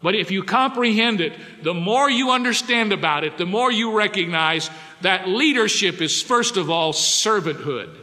but 0.02 0.14
if 0.14 0.31
you 0.31 0.42
comprehend 0.42 1.20
it, 1.20 1.33
the 1.62 1.74
more 1.74 2.11
you 2.11 2.33
understand 2.33 2.92
about 2.92 3.24
it, 3.24 3.38
the 3.38 3.46
more 3.46 3.70
you 3.70 3.96
recognize 3.96 4.68
that 5.00 5.28
leadership 5.28 6.00
is 6.00 6.20
first 6.20 6.57
of 6.57 6.70
all 6.70 6.92
servanthood. 6.92 7.96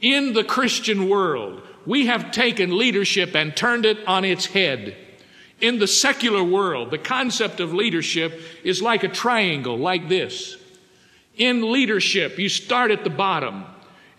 In 0.00 0.32
the 0.32 0.44
Christian 0.44 1.08
world, 1.08 1.62
we 1.84 2.06
have 2.06 2.32
taken 2.32 2.76
leadership 2.76 3.34
and 3.34 3.54
turned 3.54 3.84
it 3.84 4.06
on 4.06 4.24
its 4.24 4.46
head. 4.46 4.96
In 5.60 5.78
the 5.78 5.86
secular 5.86 6.44
world, 6.44 6.90
the 6.90 6.98
concept 6.98 7.60
of 7.60 7.74
leadership 7.74 8.40
is 8.62 8.80
like 8.80 9.04
a 9.04 9.08
triangle, 9.08 9.76
like 9.76 10.08
this. 10.08 10.56
In 11.36 11.72
leadership, 11.72 12.38
you 12.38 12.48
start 12.48 12.90
at 12.90 13.04
the 13.04 13.10
bottom. 13.10 13.64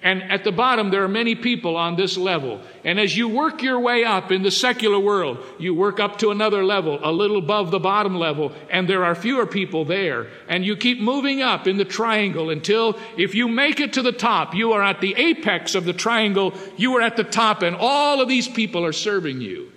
And 0.01 0.23
at 0.23 0.45
the 0.45 0.51
bottom, 0.53 0.91
there 0.91 1.03
are 1.03 1.09
many 1.09 1.35
people 1.35 1.75
on 1.75 1.97
this 1.97 2.15
level. 2.15 2.61
And 2.85 2.97
as 2.97 3.17
you 3.17 3.27
work 3.27 3.61
your 3.61 3.81
way 3.81 4.05
up 4.05 4.31
in 4.31 4.43
the 4.43 4.51
secular 4.51 4.97
world, 4.97 5.43
you 5.59 5.73
work 5.73 5.99
up 5.99 6.19
to 6.19 6.31
another 6.31 6.63
level, 6.63 6.99
a 7.03 7.11
little 7.11 7.37
above 7.37 7.69
the 7.69 7.79
bottom 7.79 8.15
level, 8.15 8.53
and 8.69 8.87
there 8.87 9.03
are 9.03 9.13
fewer 9.13 9.45
people 9.45 9.83
there. 9.83 10.27
And 10.47 10.65
you 10.65 10.77
keep 10.77 11.01
moving 11.01 11.41
up 11.41 11.67
in 11.67 11.75
the 11.75 11.83
triangle 11.83 12.49
until 12.49 12.97
if 13.17 13.35
you 13.35 13.49
make 13.49 13.81
it 13.81 13.93
to 13.93 14.01
the 14.01 14.13
top, 14.13 14.55
you 14.55 14.71
are 14.71 14.81
at 14.81 15.01
the 15.01 15.15
apex 15.15 15.75
of 15.75 15.83
the 15.83 15.93
triangle, 15.93 16.53
you 16.77 16.95
are 16.95 17.01
at 17.01 17.17
the 17.17 17.25
top, 17.25 17.61
and 17.61 17.75
all 17.75 18.21
of 18.21 18.29
these 18.29 18.47
people 18.47 18.85
are 18.85 18.93
serving 18.93 19.41
you. 19.41 19.69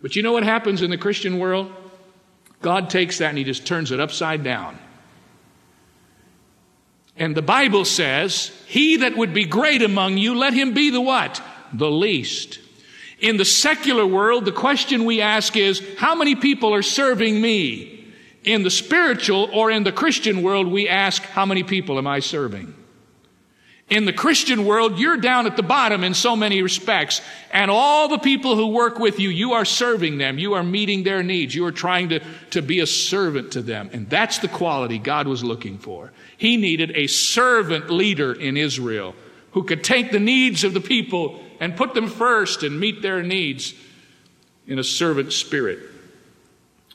But 0.00 0.16
you 0.16 0.22
know 0.22 0.32
what 0.32 0.44
happens 0.44 0.80
in 0.80 0.88
the 0.88 0.96
Christian 0.96 1.38
world? 1.38 1.70
God 2.62 2.88
takes 2.88 3.18
that 3.18 3.28
and 3.28 3.38
He 3.38 3.44
just 3.44 3.66
turns 3.66 3.92
it 3.92 4.00
upside 4.00 4.42
down. 4.42 4.78
And 7.18 7.34
the 7.34 7.42
Bible 7.42 7.84
says, 7.84 8.52
He 8.66 8.98
that 8.98 9.16
would 9.16 9.32
be 9.32 9.44
great 9.44 9.82
among 9.82 10.18
you, 10.18 10.34
let 10.34 10.52
him 10.52 10.74
be 10.74 10.90
the 10.90 11.00
what? 11.00 11.42
The 11.72 11.90
least. 11.90 12.58
In 13.18 13.38
the 13.38 13.44
secular 13.44 14.06
world, 14.06 14.44
the 14.44 14.52
question 14.52 15.04
we 15.04 15.22
ask 15.22 15.56
is, 15.56 15.82
how 15.98 16.14
many 16.14 16.34
people 16.34 16.74
are 16.74 16.82
serving 16.82 17.40
me? 17.40 18.12
In 18.44 18.62
the 18.62 18.70
spiritual 18.70 19.48
or 19.52 19.70
in 19.70 19.84
the 19.84 19.92
Christian 19.92 20.42
world, 20.42 20.68
we 20.68 20.88
ask, 20.88 21.22
how 21.22 21.46
many 21.46 21.62
people 21.62 21.98
am 21.98 22.06
I 22.06 22.20
serving? 22.20 22.74
In 23.88 24.04
the 24.04 24.12
Christian 24.12 24.66
world, 24.66 24.98
you're 24.98 25.16
down 25.16 25.46
at 25.46 25.56
the 25.56 25.62
bottom 25.62 26.02
in 26.02 26.12
so 26.12 26.34
many 26.34 26.60
respects. 26.60 27.22
And 27.52 27.70
all 27.70 28.08
the 28.08 28.18
people 28.18 28.56
who 28.56 28.66
work 28.68 28.98
with 28.98 29.20
you, 29.20 29.30
you 29.30 29.52
are 29.52 29.64
serving 29.64 30.18
them. 30.18 30.38
You 30.38 30.54
are 30.54 30.64
meeting 30.64 31.04
their 31.04 31.22
needs. 31.22 31.54
You 31.54 31.64
are 31.66 31.72
trying 31.72 32.08
to, 32.08 32.20
to 32.50 32.62
be 32.62 32.80
a 32.80 32.86
servant 32.86 33.52
to 33.52 33.62
them. 33.62 33.88
And 33.92 34.10
that's 34.10 34.38
the 34.38 34.48
quality 34.48 34.98
God 34.98 35.28
was 35.28 35.44
looking 35.44 35.78
for. 35.78 36.12
He 36.36 36.56
needed 36.56 36.92
a 36.94 37.06
servant 37.06 37.90
leader 37.90 38.32
in 38.32 38.56
Israel 38.56 39.14
who 39.52 39.62
could 39.62 39.82
take 39.82 40.12
the 40.12 40.20
needs 40.20 40.64
of 40.64 40.74
the 40.74 40.80
people 40.80 41.40
and 41.60 41.76
put 41.76 41.94
them 41.94 42.08
first 42.08 42.62
and 42.62 42.78
meet 42.78 43.02
their 43.02 43.22
needs 43.22 43.74
in 44.66 44.78
a 44.78 44.84
servant 44.84 45.32
spirit. 45.32 45.78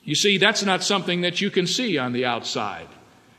You 0.04 0.14
see, 0.14 0.38
that's 0.38 0.62
not 0.62 0.82
something 0.82 1.22
that 1.22 1.40
you 1.40 1.50
can 1.50 1.66
see 1.66 1.98
on 1.98 2.12
the 2.12 2.24
outside. 2.24 2.88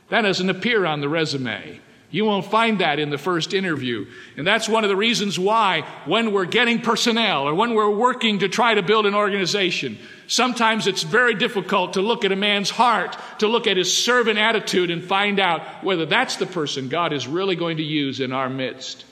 That 0.08 0.22
doesn't 0.22 0.50
appear 0.50 0.84
on 0.84 1.00
the 1.00 1.08
resume. 1.08 1.80
You 2.10 2.24
won't 2.24 2.46
find 2.46 2.78
that 2.78 2.98
in 2.98 3.10
the 3.10 3.18
first 3.18 3.54
interview. 3.54 4.06
And 4.36 4.46
that's 4.46 4.68
one 4.68 4.84
of 4.84 4.90
the 4.90 4.96
reasons 4.96 5.38
why 5.38 5.80
when 6.06 6.32
we're 6.32 6.44
getting 6.44 6.80
personnel 6.80 7.48
or 7.48 7.54
when 7.54 7.74
we're 7.74 7.90
working 7.90 8.38
to 8.38 8.48
try 8.48 8.74
to 8.74 8.82
build 8.82 9.06
an 9.06 9.14
organization, 9.14 9.98
sometimes 10.26 10.86
it's 10.86 11.02
very 11.02 11.34
difficult 11.34 11.94
to 11.94 12.00
look 12.00 12.24
at 12.24 12.32
a 12.32 12.36
man's 12.36 12.70
heart, 12.70 13.16
to 13.38 13.48
look 13.48 13.66
at 13.66 13.76
his 13.76 13.96
servant 13.96 14.38
attitude 14.38 14.90
and 14.90 15.02
find 15.02 15.40
out 15.40 15.84
whether 15.84 16.06
that's 16.06 16.36
the 16.36 16.46
person 16.46 16.88
God 16.88 17.12
is 17.12 17.26
really 17.26 17.56
going 17.56 17.76
to 17.78 17.82
use 17.82 18.20
in 18.20 18.32
our 18.32 18.48
midst. 18.48 19.04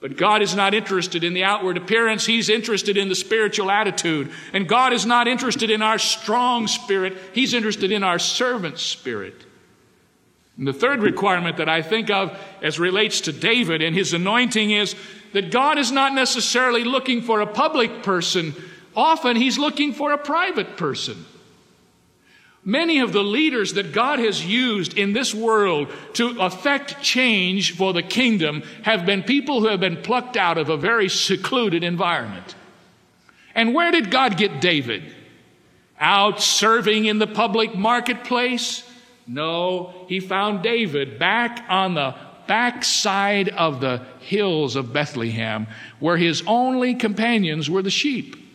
But 0.00 0.16
God 0.16 0.42
is 0.42 0.54
not 0.54 0.74
interested 0.74 1.24
in 1.24 1.34
the 1.34 1.42
outward 1.42 1.76
appearance. 1.76 2.24
He's 2.24 2.48
interested 2.48 2.96
in 2.96 3.08
the 3.08 3.16
spiritual 3.16 3.70
attitude. 3.70 4.30
And 4.52 4.68
God 4.68 4.92
is 4.92 5.04
not 5.04 5.26
interested 5.26 5.70
in 5.70 5.82
our 5.82 5.98
strong 5.98 6.68
spirit. 6.68 7.16
He's 7.32 7.52
interested 7.52 7.90
in 7.90 8.04
our 8.04 8.20
servant 8.20 8.78
spirit. 8.78 9.44
And 10.56 10.66
the 10.66 10.72
third 10.72 11.00
requirement 11.00 11.56
that 11.56 11.68
I 11.68 11.82
think 11.82 12.10
of 12.10 12.36
as 12.62 12.78
relates 12.78 13.22
to 13.22 13.32
David 13.32 13.82
and 13.82 13.94
his 13.94 14.12
anointing 14.12 14.70
is 14.70 14.94
that 15.32 15.50
God 15.50 15.78
is 15.78 15.90
not 15.90 16.14
necessarily 16.14 16.84
looking 16.84 17.22
for 17.22 17.40
a 17.40 17.46
public 17.46 18.02
person. 18.02 18.54
Often 18.98 19.36
he's 19.36 19.58
looking 19.58 19.92
for 19.92 20.10
a 20.10 20.18
private 20.18 20.76
person. 20.76 21.24
Many 22.64 22.98
of 22.98 23.12
the 23.12 23.22
leaders 23.22 23.74
that 23.74 23.92
God 23.92 24.18
has 24.18 24.44
used 24.44 24.98
in 24.98 25.12
this 25.12 25.32
world 25.32 25.86
to 26.14 26.40
affect 26.40 27.00
change 27.00 27.76
for 27.76 27.92
the 27.92 28.02
kingdom 28.02 28.64
have 28.82 29.06
been 29.06 29.22
people 29.22 29.60
who 29.60 29.68
have 29.68 29.78
been 29.78 30.02
plucked 30.02 30.36
out 30.36 30.58
of 30.58 30.68
a 30.68 30.76
very 30.76 31.08
secluded 31.08 31.84
environment. 31.84 32.56
And 33.54 33.72
where 33.72 33.92
did 33.92 34.10
God 34.10 34.36
get 34.36 34.60
David? 34.60 35.14
Out 36.00 36.42
serving 36.42 37.04
in 37.04 37.20
the 37.20 37.28
public 37.28 37.76
marketplace? 37.76 38.82
No, 39.28 39.94
he 40.08 40.18
found 40.18 40.64
David 40.64 41.20
back 41.20 41.64
on 41.68 41.94
the 41.94 42.16
backside 42.48 43.48
of 43.48 43.80
the 43.80 44.02
hills 44.18 44.74
of 44.74 44.92
Bethlehem, 44.92 45.68
where 46.00 46.16
his 46.16 46.42
only 46.48 46.96
companions 46.96 47.70
were 47.70 47.82
the 47.82 47.90
sheep. 47.90 48.47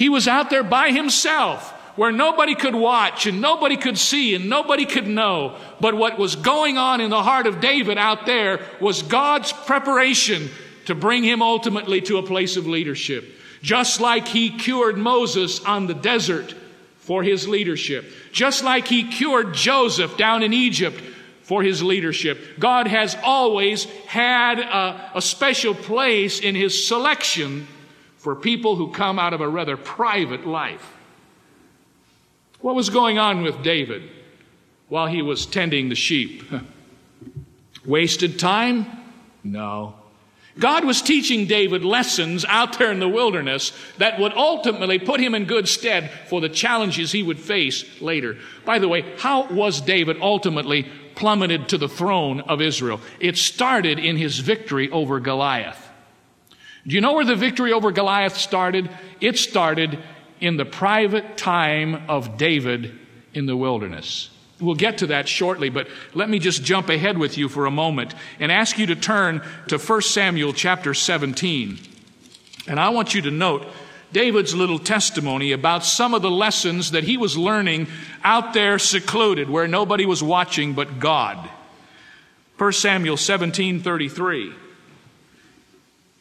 He 0.00 0.08
was 0.08 0.26
out 0.26 0.48
there 0.48 0.62
by 0.62 0.92
himself, 0.92 1.72
where 1.94 2.10
nobody 2.10 2.54
could 2.54 2.74
watch 2.74 3.26
and 3.26 3.42
nobody 3.42 3.76
could 3.76 3.98
see 3.98 4.34
and 4.34 4.48
nobody 4.48 4.86
could 4.86 5.06
know. 5.06 5.58
But 5.78 5.94
what 5.94 6.18
was 6.18 6.36
going 6.36 6.78
on 6.78 7.02
in 7.02 7.10
the 7.10 7.22
heart 7.22 7.46
of 7.46 7.60
David 7.60 7.98
out 7.98 8.24
there 8.24 8.60
was 8.80 9.02
God's 9.02 9.52
preparation 9.52 10.48
to 10.86 10.94
bring 10.94 11.22
him 11.22 11.42
ultimately 11.42 12.00
to 12.00 12.16
a 12.16 12.22
place 12.22 12.56
of 12.56 12.66
leadership. 12.66 13.30
Just 13.60 14.00
like 14.00 14.26
he 14.26 14.48
cured 14.48 14.96
Moses 14.96 15.62
on 15.66 15.86
the 15.86 15.92
desert 15.92 16.54
for 17.00 17.22
his 17.22 17.46
leadership. 17.46 18.10
Just 18.32 18.64
like 18.64 18.88
he 18.88 19.04
cured 19.04 19.52
Joseph 19.52 20.16
down 20.16 20.42
in 20.42 20.54
Egypt 20.54 20.98
for 21.42 21.62
his 21.62 21.82
leadership. 21.82 22.58
God 22.58 22.86
has 22.86 23.18
always 23.22 23.84
had 24.06 24.60
a, 24.60 25.10
a, 25.16 25.20
special 25.20 25.74
place 25.74 26.40
in 26.40 26.54
his 26.54 26.86
selection 26.86 27.66
for 28.20 28.36
people 28.36 28.76
who 28.76 28.92
come 28.92 29.18
out 29.18 29.32
of 29.32 29.40
a 29.40 29.48
rather 29.48 29.78
private 29.78 30.46
life. 30.46 30.94
What 32.60 32.74
was 32.74 32.90
going 32.90 33.18
on 33.18 33.42
with 33.42 33.62
David 33.62 34.10
while 34.88 35.06
he 35.06 35.22
was 35.22 35.46
tending 35.46 35.88
the 35.88 35.94
sheep? 35.94 36.44
Wasted 37.86 38.38
time? 38.38 38.84
No. 39.42 39.94
God 40.58 40.84
was 40.84 41.00
teaching 41.00 41.46
David 41.46 41.82
lessons 41.82 42.44
out 42.44 42.78
there 42.78 42.92
in 42.92 43.00
the 43.00 43.08
wilderness 43.08 43.72
that 43.96 44.20
would 44.20 44.34
ultimately 44.34 44.98
put 44.98 45.18
him 45.18 45.34
in 45.34 45.46
good 45.46 45.66
stead 45.66 46.10
for 46.28 46.42
the 46.42 46.50
challenges 46.50 47.12
he 47.12 47.22
would 47.22 47.40
face 47.40 48.02
later. 48.02 48.36
By 48.66 48.80
the 48.80 48.88
way, 48.88 49.00
how 49.16 49.46
was 49.46 49.80
David 49.80 50.18
ultimately 50.20 50.86
plummeted 51.14 51.70
to 51.70 51.78
the 51.78 51.88
throne 51.88 52.40
of 52.40 52.60
Israel? 52.60 53.00
It 53.18 53.38
started 53.38 53.98
in 53.98 54.18
his 54.18 54.40
victory 54.40 54.90
over 54.90 55.20
Goliath. 55.20 55.79
Do 56.86 56.94
you 56.94 57.00
know 57.00 57.14
where 57.14 57.24
the 57.24 57.36
victory 57.36 57.72
over 57.72 57.90
Goliath 57.90 58.36
started? 58.36 58.90
It 59.20 59.38
started 59.38 59.98
in 60.40 60.56
the 60.56 60.64
private 60.64 61.36
time 61.36 62.08
of 62.08 62.36
David 62.38 62.98
in 63.34 63.46
the 63.46 63.56
wilderness. 63.56 64.30
We'll 64.60 64.74
get 64.74 64.98
to 64.98 65.08
that 65.08 65.28
shortly, 65.28 65.70
but 65.70 65.88
let 66.14 66.28
me 66.28 66.38
just 66.38 66.62
jump 66.62 66.88
ahead 66.88 67.16
with 67.16 67.38
you 67.38 67.48
for 67.48 67.66
a 67.66 67.70
moment 67.70 68.14
and 68.38 68.52
ask 68.52 68.78
you 68.78 68.86
to 68.86 68.96
turn 68.96 69.42
to 69.68 69.78
1 69.78 70.02
Samuel 70.02 70.52
chapter 70.52 70.92
17. 70.92 71.78
And 72.66 72.78
I 72.78 72.90
want 72.90 73.14
you 73.14 73.22
to 73.22 73.30
note 73.30 73.66
David's 74.12 74.54
little 74.54 74.78
testimony 74.78 75.52
about 75.52 75.84
some 75.84 76.14
of 76.14 76.22
the 76.22 76.30
lessons 76.30 76.90
that 76.90 77.04
he 77.04 77.16
was 77.16 77.38
learning 77.38 77.86
out 78.22 78.52
there 78.52 78.78
secluded 78.78 79.48
where 79.48 79.68
nobody 79.68 80.04
was 80.04 80.22
watching 80.22 80.74
but 80.74 80.98
God. 80.98 81.48
1 82.58 82.72
Samuel 82.72 83.16
17:33 83.16 84.52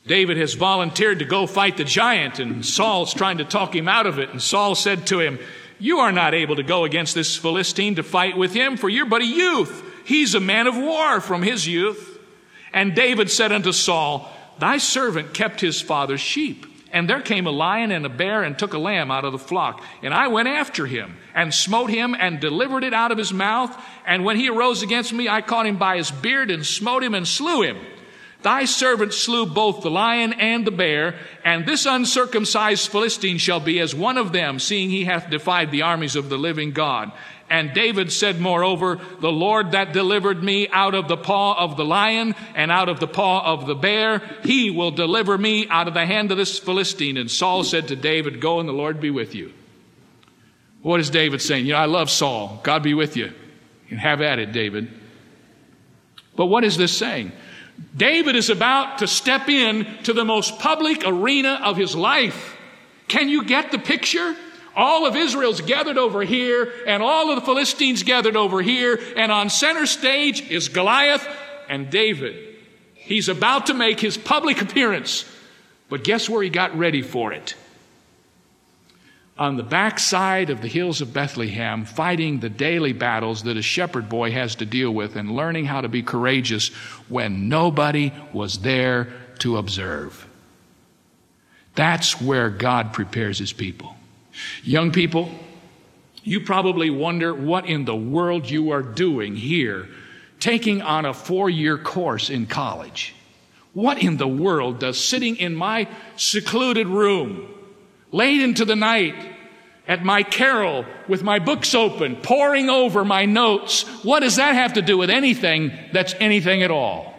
David 0.09 0.37
has 0.37 0.55
volunteered 0.55 1.19
to 1.19 1.25
go 1.25 1.47
fight 1.47 1.77
the 1.77 1.85
giant 1.85 2.39
and 2.39 2.65
Saul's 2.65 3.13
trying 3.13 3.37
to 3.37 3.45
talk 3.45 3.73
him 3.73 3.87
out 3.87 4.07
of 4.07 4.19
it 4.19 4.31
and 4.31 4.41
Saul 4.41 4.75
said 4.75 5.07
to 5.07 5.19
him 5.21 5.39
you 5.79 5.99
are 5.99 6.11
not 6.11 6.33
able 6.33 6.57
to 6.57 6.63
go 6.63 6.83
against 6.83 7.15
this 7.15 7.37
Philistine 7.37 7.95
to 7.95 8.03
fight 8.03 8.37
with 8.37 8.53
him, 8.53 8.75
for 8.75 8.89
you're 8.89 9.05
but 9.05 9.21
a 9.21 9.25
youth. 9.25 9.81
He's 10.05 10.35
a 10.35 10.41
man 10.41 10.67
of 10.67 10.75
war 10.75 11.21
from 11.21 11.41
his 11.41 11.65
youth. 11.65 12.19
And 12.73 12.93
David 12.93 13.31
said 13.31 13.53
unto 13.53 13.71
Saul, 13.71 14.29
Thy 14.59 14.77
servant 14.77 15.33
kept 15.33 15.61
his 15.61 15.81
father's 15.81 16.19
sheep. 16.19 16.65
And 16.91 17.09
there 17.09 17.21
came 17.21 17.47
a 17.47 17.51
lion 17.51 17.91
and 17.91 18.05
a 18.05 18.09
bear 18.09 18.43
and 18.43 18.57
took 18.57 18.73
a 18.73 18.79
lamb 18.79 19.09
out 19.09 19.23
of 19.23 19.31
the 19.31 19.39
flock. 19.39 19.81
And 20.03 20.13
I 20.13 20.27
went 20.27 20.49
after 20.49 20.85
him 20.85 21.15
and 21.33 21.53
smote 21.53 21.91
him 21.91 22.13
and 22.13 22.39
delivered 22.39 22.83
it 22.83 22.93
out 22.93 23.11
of 23.11 23.17
his 23.17 23.31
mouth. 23.31 23.73
And 24.05 24.25
when 24.25 24.35
he 24.35 24.49
arose 24.49 24.81
against 24.81 25.13
me, 25.13 25.29
I 25.29 25.41
caught 25.41 25.67
him 25.67 25.77
by 25.77 25.97
his 25.97 26.11
beard 26.11 26.51
and 26.51 26.65
smote 26.65 27.03
him 27.03 27.13
and 27.13 27.27
slew 27.27 27.61
him. 27.61 27.77
Thy 28.41 28.65
servant 28.65 29.13
slew 29.13 29.45
both 29.45 29.81
the 29.81 29.91
lion 29.91 30.33
and 30.33 30.65
the 30.65 30.71
bear, 30.71 31.15
and 31.43 31.65
this 31.65 31.85
uncircumcised 31.85 32.89
Philistine 32.89 33.37
shall 33.37 33.59
be 33.59 33.79
as 33.79 33.93
one 33.93 34.17
of 34.17 34.31
them, 34.31 34.59
seeing 34.59 34.89
he 34.89 35.03
hath 35.03 35.29
defied 35.29 35.71
the 35.71 35.81
armies 35.81 36.15
of 36.15 36.29
the 36.29 36.37
living 36.37 36.71
God. 36.71 37.11
And 37.49 37.73
David 37.73 38.11
said, 38.11 38.39
moreover, 38.39 38.99
the 39.19 39.31
Lord 39.31 39.71
that 39.71 39.91
delivered 39.91 40.41
me 40.43 40.67
out 40.69 40.93
of 40.93 41.07
the 41.07 41.17
paw 41.17 41.55
of 41.55 41.77
the 41.77 41.85
lion 41.85 42.35
and 42.53 42.71
out 42.71 42.89
of 42.89 42.99
the 42.99 43.07
paw 43.07 43.53
of 43.53 43.65
the 43.65 43.75
bear, 43.75 44.21
he 44.43 44.69
will 44.69 44.91
deliver 44.91 45.37
me 45.37 45.67
out 45.67 45.87
of 45.87 45.95
the 45.95 46.05
hand 46.05 46.31
of 46.31 46.37
this 46.37 46.59
Philistine. 46.59 47.17
And 47.17 47.29
Saul 47.29 47.63
said 47.63 47.87
to 47.87 47.95
David, 47.95 48.39
Go 48.39 48.59
and 48.59 48.69
the 48.69 48.73
Lord 48.73 49.01
be 49.01 49.09
with 49.09 49.33
you. 49.33 49.51
What 50.83 50.99
is 50.99 51.09
David 51.09 51.41
saying? 51.41 51.65
You 51.65 51.73
know, 51.73 51.79
I 51.79 51.85
love 51.85 52.09
Saul. 52.09 52.59
God 52.63 52.83
be 52.83 52.93
with 52.93 53.17
you. 53.17 53.33
And 53.89 53.99
have 53.99 54.21
at 54.21 54.37
it, 54.37 54.51
David. 54.51 54.87
But 56.35 56.45
what 56.45 56.63
is 56.63 56.77
this 56.77 56.95
saying? 56.95 57.31
David 57.95 58.35
is 58.35 58.49
about 58.49 58.99
to 58.99 59.07
step 59.07 59.49
in 59.49 59.85
to 60.03 60.13
the 60.13 60.25
most 60.25 60.59
public 60.59 61.03
arena 61.05 61.59
of 61.63 61.77
his 61.77 61.95
life. 61.95 62.57
Can 63.07 63.29
you 63.29 63.43
get 63.43 63.71
the 63.71 63.79
picture? 63.79 64.35
All 64.75 65.05
of 65.05 65.15
Israel's 65.15 65.61
gathered 65.61 65.97
over 65.97 66.21
here, 66.21 66.71
and 66.85 67.03
all 67.03 67.29
of 67.29 67.35
the 67.35 67.45
Philistines 67.45 68.03
gathered 68.03 68.35
over 68.35 68.61
here, 68.61 68.99
and 69.17 69.31
on 69.31 69.49
center 69.49 69.85
stage 69.85 70.49
is 70.49 70.69
Goliath 70.69 71.27
and 71.67 71.89
David. 71.89 72.55
He's 72.93 73.27
about 73.27 73.65
to 73.67 73.73
make 73.73 73.99
his 73.99 74.17
public 74.17 74.61
appearance, 74.61 75.25
but 75.89 76.03
guess 76.03 76.29
where 76.29 76.43
he 76.43 76.49
got 76.49 76.77
ready 76.77 77.01
for 77.01 77.33
it? 77.33 77.55
On 79.39 79.55
the 79.55 79.63
backside 79.63 80.49
of 80.49 80.61
the 80.61 80.67
hills 80.67 80.99
of 80.99 81.13
Bethlehem, 81.13 81.85
fighting 81.85 82.39
the 82.41 82.49
daily 82.49 82.91
battles 82.91 83.43
that 83.43 83.55
a 83.55 83.61
shepherd 83.61 84.09
boy 84.09 84.31
has 84.31 84.55
to 84.55 84.65
deal 84.65 84.91
with 84.91 85.15
and 85.15 85.31
learning 85.31 85.63
how 85.63 85.79
to 85.79 85.87
be 85.87 86.03
courageous 86.03 86.67
when 87.07 87.47
nobody 87.47 88.11
was 88.33 88.59
there 88.59 89.07
to 89.39 89.55
observe. 89.55 90.27
That's 91.73 92.19
where 92.19 92.49
God 92.49 92.91
prepares 92.91 93.39
his 93.39 93.53
people. 93.53 93.95
Young 94.61 94.91
people, 94.91 95.31
you 96.21 96.41
probably 96.41 96.89
wonder 96.89 97.33
what 97.33 97.65
in 97.65 97.85
the 97.85 97.95
world 97.95 98.49
you 98.49 98.71
are 98.71 98.83
doing 98.83 99.37
here, 99.37 99.87
taking 100.41 100.81
on 100.81 101.05
a 101.05 101.13
four 101.13 101.49
year 101.49 101.77
course 101.77 102.29
in 102.29 102.45
college. 102.45 103.15
What 103.71 104.03
in 104.03 104.17
the 104.17 104.27
world 104.27 104.79
does 104.79 105.01
sitting 105.01 105.37
in 105.37 105.55
my 105.55 105.87
secluded 106.17 106.87
room, 106.87 107.47
late 108.11 108.41
into 108.41 108.65
the 108.65 108.75
night 108.75 109.15
at 109.87 110.05
my 110.05 110.21
carrel 110.21 110.85
with 111.07 111.23
my 111.23 111.39
books 111.39 111.73
open, 111.73 112.15
poring 112.17 112.69
over 112.69 113.03
my 113.03 113.25
notes. 113.25 113.83
What 114.03 114.19
does 114.19 114.35
that 114.35 114.53
have 114.53 114.73
to 114.73 114.81
do 114.81 114.97
with 114.97 115.09
anything 115.09 115.71
that's 115.91 116.13
anything 116.19 116.61
at 116.63 116.71
all? 116.71 117.15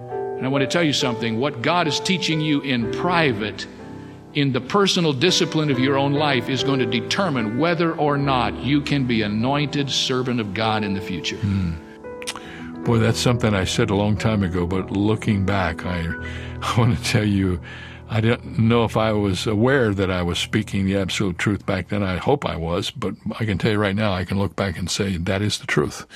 And 0.00 0.44
I 0.44 0.48
want 0.48 0.62
to 0.62 0.68
tell 0.68 0.82
you 0.82 0.92
something 0.92 1.40
what 1.40 1.62
God 1.62 1.88
is 1.88 1.98
teaching 1.98 2.40
you 2.40 2.60
in 2.60 2.92
private, 2.92 3.66
in 4.34 4.52
the 4.52 4.60
personal 4.60 5.14
discipline 5.14 5.70
of 5.70 5.78
your 5.78 5.96
own 5.96 6.12
life, 6.12 6.50
is 6.50 6.62
going 6.62 6.80
to 6.80 6.86
determine 6.86 7.58
whether 7.58 7.94
or 7.94 8.18
not 8.18 8.54
you 8.62 8.82
can 8.82 9.06
be 9.06 9.22
anointed 9.22 9.90
servant 9.90 10.40
of 10.40 10.52
God 10.52 10.84
in 10.84 10.92
the 10.92 11.00
future. 11.00 11.36
Hmm. 11.36 11.72
Boy, 12.84 12.98
that's 12.98 13.18
something 13.18 13.54
I 13.54 13.64
said 13.64 13.88
a 13.88 13.94
long 13.94 14.18
time 14.18 14.42
ago, 14.42 14.66
but 14.66 14.90
looking 14.90 15.46
back, 15.46 15.86
I, 15.86 16.00
I 16.62 16.78
want 16.78 16.98
to 16.98 17.02
tell 17.02 17.24
you 17.24 17.60
I 18.14 18.20
didn't 18.20 18.60
know 18.60 18.84
if 18.84 18.96
I 18.96 19.10
was 19.10 19.44
aware 19.44 19.92
that 19.92 20.08
I 20.08 20.22
was 20.22 20.38
speaking 20.38 20.86
the 20.86 20.96
absolute 20.96 21.36
truth 21.36 21.66
back 21.66 21.88
then. 21.88 22.04
I 22.04 22.18
hope 22.18 22.46
I 22.46 22.54
was, 22.54 22.92
but 22.92 23.14
I 23.40 23.44
can 23.44 23.58
tell 23.58 23.72
you 23.72 23.78
right 23.78 23.96
now, 23.96 24.12
I 24.12 24.24
can 24.24 24.38
look 24.38 24.54
back 24.54 24.78
and 24.78 24.88
say 24.88 25.16
that 25.16 25.42
is 25.42 25.58
the 25.58 25.66
truth. 25.66 26.06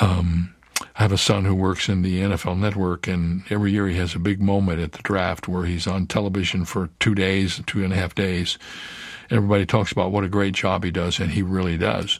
Um, 0.00 0.52
I 0.80 1.02
have 1.02 1.12
a 1.12 1.16
son 1.16 1.44
who 1.44 1.54
works 1.54 1.88
in 1.88 2.02
the 2.02 2.22
NFL 2.22 2.58
network, 2.58 3.06
and 3.06 3.44
every 3.50 3.70
year 3.70 3.86
he 3.86 3.96
has 3.98 4.16
a 4.16 4.18
big 4.18 4.42
moment 4.42 4.80
at 4.80 4.94
the 4.94 5.02
draft 5.02 5.46
where 5.46 5.64
he's 5.64 5.86
on 5.86 6.08
television 6.08 6.64
for 6.64 6.90
two 6.98 7.14
days, 7.14 7.62
two 7.68 7.84
and 7.84 7.92
a 7.92 7.96
half 7.96 8.16
days. 8.16 8.58
Everybody 9.30 9.64
talks 9.64 9.92
about 9.92 10.10
what 10.10 10.24
a 10.24 10.28
great 10.28 10.54
job 10.54 10.82
he 10.82 10.90
does, 10.90 11.20
and 11.20 11.30
he 11.30 11.40
really 11.40 11.78
does. 11.78 12.18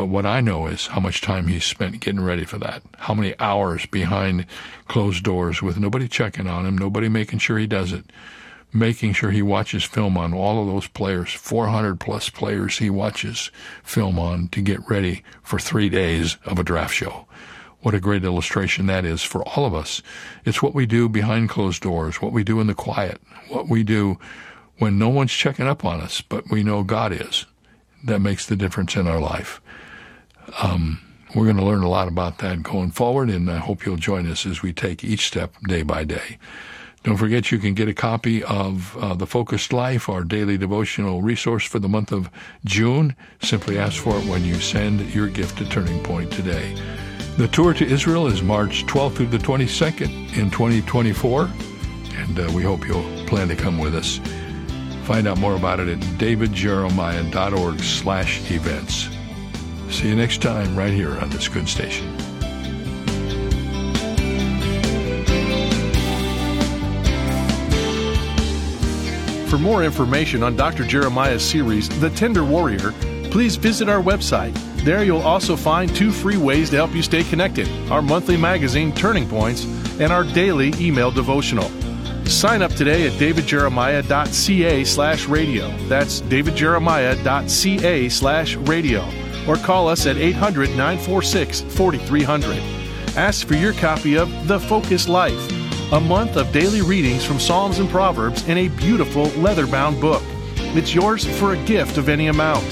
But 0.00 0.08
what 0.08 0.24
I 0.24 0.40
know 0.40 0.66
is 0.66 0.86
how 0.86 1.00
much 1.00 1.20
time 1.20 1.48
he 1.48 1.60
spent 1.60 2.00
getting 2.00 2.22
ready 2.22 2.46
for 2.46 2.56
that. 2.56 2.82
How 2.96 3.12
many 3.12 3.34
hours 3.38 3.84
behind 3.84 4.46
closed 4.88 5.22
doors 5.22 5.60
with 5.60 5.78
nobody 5.78 6.08
checking 6.08 6.46
on 6.46 6.64
him, 6.64 6.78
nobody 6.78 7.10
making 7.10 7.40
sure 7.40 7.58
he 7.58 7.66
does 7.66 7.92
it, 7.92 8.06
making 8.72 9.12
sure 9.12 9.30
he 9.30 9.42
watches 9.42 9.84
film 9.84 10.16
on 10.16 10.32
all 10.32 10.62
of 10.62 10.68
those 10.68 10.86
players, 10.86 11.34
400 11.34 12.00
plus 12.00 12.30
players 12.30 12.78
he 12.78 12.88
watches 12.88 13.50
film 13.82 14.18
on 14.18 14.48
to 14.48 14.62
get 14.62 14.88
ready 14.88 15.22
for 15.42 15.58
three 15.58 15.90
days 15.90 16.38
of 16.46 16.58
a 16.58 16.64
draft 16.64 16.94
show. 16.94 17.26
What 17.80 17.94
a 17.94 18.00
great 18.00 18.24
illustration 18.24 18.86
that 18.86 19.04
is 19.04 19.22
for 19.22 19.46
all 19.50 19.66
of 19.66 19.74
us. 19.74 20.00
It's 20.46 20.62
what 20.62 20.74
we 20.74 20.86
do 20.86 21.10
behind 21.10 21.50
closed 21.50 21.82
doors, 21.82 22.22
what 22.22 22.32
we 22.32 22.42
do 22.42 22.58
in 22.58 22.68
the 22.68 22.74
quiet, 22.74 23.20
what 23.48 23.68
we 23.68 23.82
do 23.82 24.18
when 24.78 24.98
no 24.98 25.10
one's 25.10 25.30
checking 25.30 25.66
up 25.66 25.84
on 25.84 26.00
us, 26.00 26.22
but 26.22 26.50
we 26.50 26.62
know 26.62 26.84
God 26.84 27.12
is. 27.12 27.44
that 28.02 28.20
makes 28.20 28.46
the 28.46 28.56
difference 28.56 28.96
in 28.96 29.06
our 29.06 29.20
life. 29.20 29.60
Um, 30.62 31.00
we're 31.34 31.44
going 31.44 31.56
to 31.56 31.64
learn 31.64 31.82
a 31.82 31.88
lot 31.88 32.08
about 32.08 32.38
that 32.38 32.62
going 32.62 32.90
forward, 32.90 33.30
and 33.30 33.50
I 33.50 33.58
hope 33.58 33.86
you'll 33.86 33.96
join 33.96 34.26
us 34.26 34.44
as 34.46 34.62
we 34.62 34.72
take 34.72 35.04
each 35.04 35.26
step 35.26 35.54
day 35.68 35.82
by 35.82 36.04
day. 36.04 36.38
Don't 37.02 37.16
forget 37.16 37.50
you 37.50 37.58
can 37.58 37.72
get 37.72 37.88
a 37.88 37.94
copy 37.94 38.42
of 38.44 38.96
uh, 38.98 39.14
The 39.14 39.26
Focused 39.26 39.72
Life, 39.72 40.08
our 40.08 40.22
daily 40.22 40.58
devotional 40.58 41.22
resource 41.22 41.64
for 41.64 41.78
the 41.78 41.88
month 41.88 42.12
of 42.12 42.28
June. 42.64 43.16
Simply 43.40 43.78
ask 43.78 44.02
for 44.02 44.18
it 44.18 44.26
when 44.26 44.44
you 44.44 44.56
send 44.56 45.14
your 45.14 45.28
gift 45.28 45.56
to 45.58 45.68
Turning 45.68 46.02
Point 46.02 46.30
today. 46.30 46.74
The 47.38 47.48
tour 47.48 47.72
to 47.72 47.86
Israel 47.86 48.26
is 48.26 48.42
March 48.42 48.84
12th 48.84 49.14
through 49.14 49.26
the 49.28 49.38
22nd 49.38 50.36
in 50.36 50.50
2024, 50.50 51.48
and 52.16 52.38
uh, 52.38 52.50
we 52.54 52.62
hope 52.62 52.86
you'll 52.86 53.26
plan 53.26 53.48
to 53.48 53.56
come 53.56 53.78
with 53.78 53.94
us. 53.94 54.20
Find 55.04 55.26
out 55.26 55.38
more 55.38 55.56
about 55.56 55.80
it 55.80 55.88
at 55.88 55.98
davidjeremiah.org 56.18 57.80
slash 57.80 58.50
events. 58.50 59.08
See 59.90 60.08
you 60.08 60.14
next 60.14 60.40
time 60.40 60.76
right 60.76 60.92
here 60.92 61.18
on 61.18 61.30
this 61.30 61.48
good 61.48 61.68
station. 61.68 62.16
For 69.48 69.58
more 69.58 69.82
information 69.82 70.44
on 70.44 70.54
Dr. 70.54 70.84
Jeremiah's 70.84 71.44
series, 71.44 71.88
The 72.00 72.10
Tender 72.10 72.44
Warrior, 72.44 72.92
please 73.32 73.56
visit 73.56 73.88
our 73.88 74.00
website. 74.00 74.54
There 74.84 75.02
you'll 75.02 75.22
also 75.22 75.56
find 75.56 75.94
two 75.94 76.12
free 76.12 76.36
ways 76.36 76.70
to 76.70 76.76
help 76.76 76.94
you 76.94 77.02
stay 77.02 77.24
connected 77.24 77.68
our 77.90 78.00
monthly 78.00 78.36
magazine, 78.36 78.94
Turning 78.94 79.28
Points, 79.28 79.64
and 79.98 80.12
our 80.12 80.22
daily 80.22 80.72
email 80.78 81.10
devotional. 81.10 81.68
Sign 82.26 82.62
up 82.62 82.72
today 82.74 83.08
at 83.08 83.12
davidjeremiah.ca 83.14 84.84
slash 84.84 85.26
radio. 85.26 85.76
That's 85.88 86.20
davidjeremiah.ca 86.22 88.08
slash 88.08 88.54
radio. 88.54 89.04
Or 89.50 89.56
call 89.56 89.88
us 89.88 90.06
at 90.06 90.16
800 90.16 90.70
946 90.70 91.62
4300. 91.62 92.62
Ask 93.16 93.48
for 93.48 93.54
your 93.54 93.72
copy 93.72 94.16
of 94.16 94.46
The 94.46 94.60
Focus 94.60 95.08
Life 95.08 95.50
a 95.90 95.98
month 95.98 96.36
of 96.36 96.52
daily 96.52 96.82
readings 96.82 97.24
from 97.24 97.40
Psalms 97.40 97.80
and 97.80 97.90
Proverbs 97.90 98.46
in 98.46 98.58
a 98.58 98.68
beautiful 98.68 99.24
leather 99.42 99.66
bound 99.66 100.00
book. 100.00 100.22
It's 100.76 100.94
yours 100.94 101.24
for 101.40 101.54
a 101.54 101.64
gift 101.64 101.98
of 101.98 102.08
any 102.08 102.28
amount. 102.28 102.62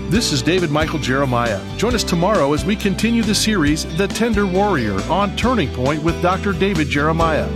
This 0.08 0.32
is 0.32 0.44
David 0.44 0.70
Michael 0.70 1.00
Jeremiah. 1.00 1.60
Join 1.78 1.96
us 1.96 2.04
tomorrow 2.04 2.54
as 2.54 2.64
we 2.64 2.76
continue 2.76 3.24
the 3.24 3.34
series 3.34 3.86
The 3.98 4.08
Tender 4.08 4.46
Warrior 4.46 5.02
on 5.10 5.36
Turning 5.36 5.74
Point 5.74 6.04
with 6.04 6.22
Dr. 6.22 6.54
David 6.54 6.90
Jeremiah. 6.90 7.50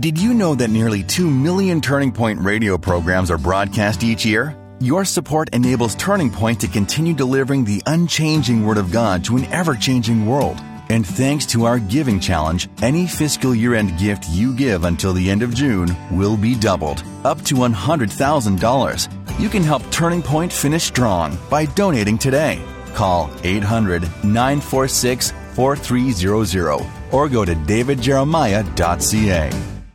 Did 0.00 0.20
you 0.20 0.34
know 0.34 0.56
that 0.56 0.70
nearly 0.70 1.04
2 1.04 1.30
million 1.30 1.80
Turning 1.80 2.10
Point 2.10 2.40
radio 2.40 2.76
programs 2.76 3.30
are 3.30 3.38
broadcast 3.38 4.02
each 4.02 4.26
year? 4.26 4.58
Your 4.80 5.04
support 5.04 5.50
enables 5.54 5.94
Turning 5.94 6.30
Point 6.30 6.60
to 6.62 6.66
continue 6.66 7.14
delivering 7.14 7.64
the 7.64 7.80
unchanging 7.86 8.66
Word 8.66 8.78
of 8.78 8.90
God 8.90 9.24
to 9.26 9.36
an 9.36 9.44
ever 9.52 9.76
changing 9.76 10.26
world. 10.26 10.60
And 10.92 11.06
thanks 11.06 11.46
to 11.46 11.64
our 11.64 11.78
giving 11.78 12.20
challenge, 12.20 12.68
any 12.82 13.06
fiscal 13.06 13.54
year 13.54 13.72
end 13.74 13.98
gift 13.98 14.28
you 14.28 14.54
give 14.54 14.84
until 14.84 15.14
the 15.14 15.30
end 15.30 15.42
of 15.42 15.54
June 15.54 15.88
will 16.10 16.36
be 16.36 16.54
doubled, 16.54 17.02
up 17.24 17.40
to 17.46 17.54
$100,000. 17.54 19.40
You 19.40 19.48
can 19.48 19.62
help 19.62 19.90
Turning 19.90 20.20
Point 20.20 20.52
finish 20.52 20.84
strong 20.84 21.38
by 21.48 21.64
donating 21.64 22.18
today. 22.18 22.60
Call 22.92 23.30
800 23.42 24.02
946 24.22 25.32
4300 25.54 26.86
or 27.10 27.26
go 27.30 27.46
to 27.46 27.54
davidjeremiah.ca. 27.54 29.50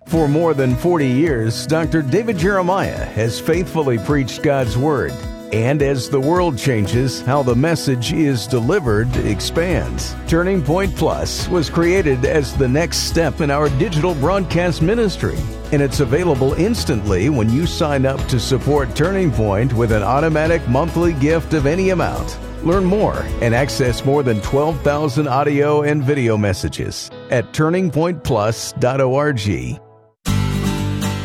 For 0.07 0.27
more 0.27 0.55
than 0.55 0.75
40 0.75 1.05
years, 1.05 1.67
Dr. 1.67 2.01
David 2.01 2.39
Jeremiah 2.39 3.05
has 3.05 3.39
faithfully 3.39 3.99
preached 3.99 4.41
God's 4.41 4.75
Word 4.75 5.13
and 5.53 5.81
as 5.81 6.09
the 6.09 6.19
world 6.19 6.57
changes, 6.57 7.21
how 7.21 7.43
the 7.43 7.55
message 7.55 8.13
is 8.13 8.47
delivered 8.47 9.15
expands. 9.17 10.15
Turning 10.27 10.61
Point 10.61 10.95
Plus 10.95 11.47
was 11.47 11.69
created 11.69 12.25
as 12.25 12.55
the 12.57 12.67
next 12.67 13.07
step 13.07 13.41
in 13.41 13.49
our 13.49 13.69
digital 13.77 14.13
broadcast 14.15 14.81
ministry, 14.81 15.37
and 15.71 15.81
it's 15.81 15.99
available 15.99 16.53
instantly 16.53 17.29
when 17.29 17.49
you 17.49 17.65
sign 17.65 18.05
up 18.05 18.19
to 18.27 18.39
support 18.39 18.95
Turning 18.95 19.31
Point 19.31 19.73
with 19.73 19.91
an 19.91 20.03
automatic 20.03 20.67
monthly 20.67 21.13
gift 21.13 21.53
of 21.53 21.65
any 21.65 21.89
amount. 21.89 22.37
Learn 22.63 22.85
more 22.85 23.19
and 23.41 23.55
access 23.55 24.03
more 24.03 24.23
than 24.23 24.41
12,000 24.41 25.27
audio 25.27 25.83
and 25.83 26.03
video 26.03 26.37
messages 26.37 27.11
at 27.29 27.53
turningpointplus.org. 27.53 29.86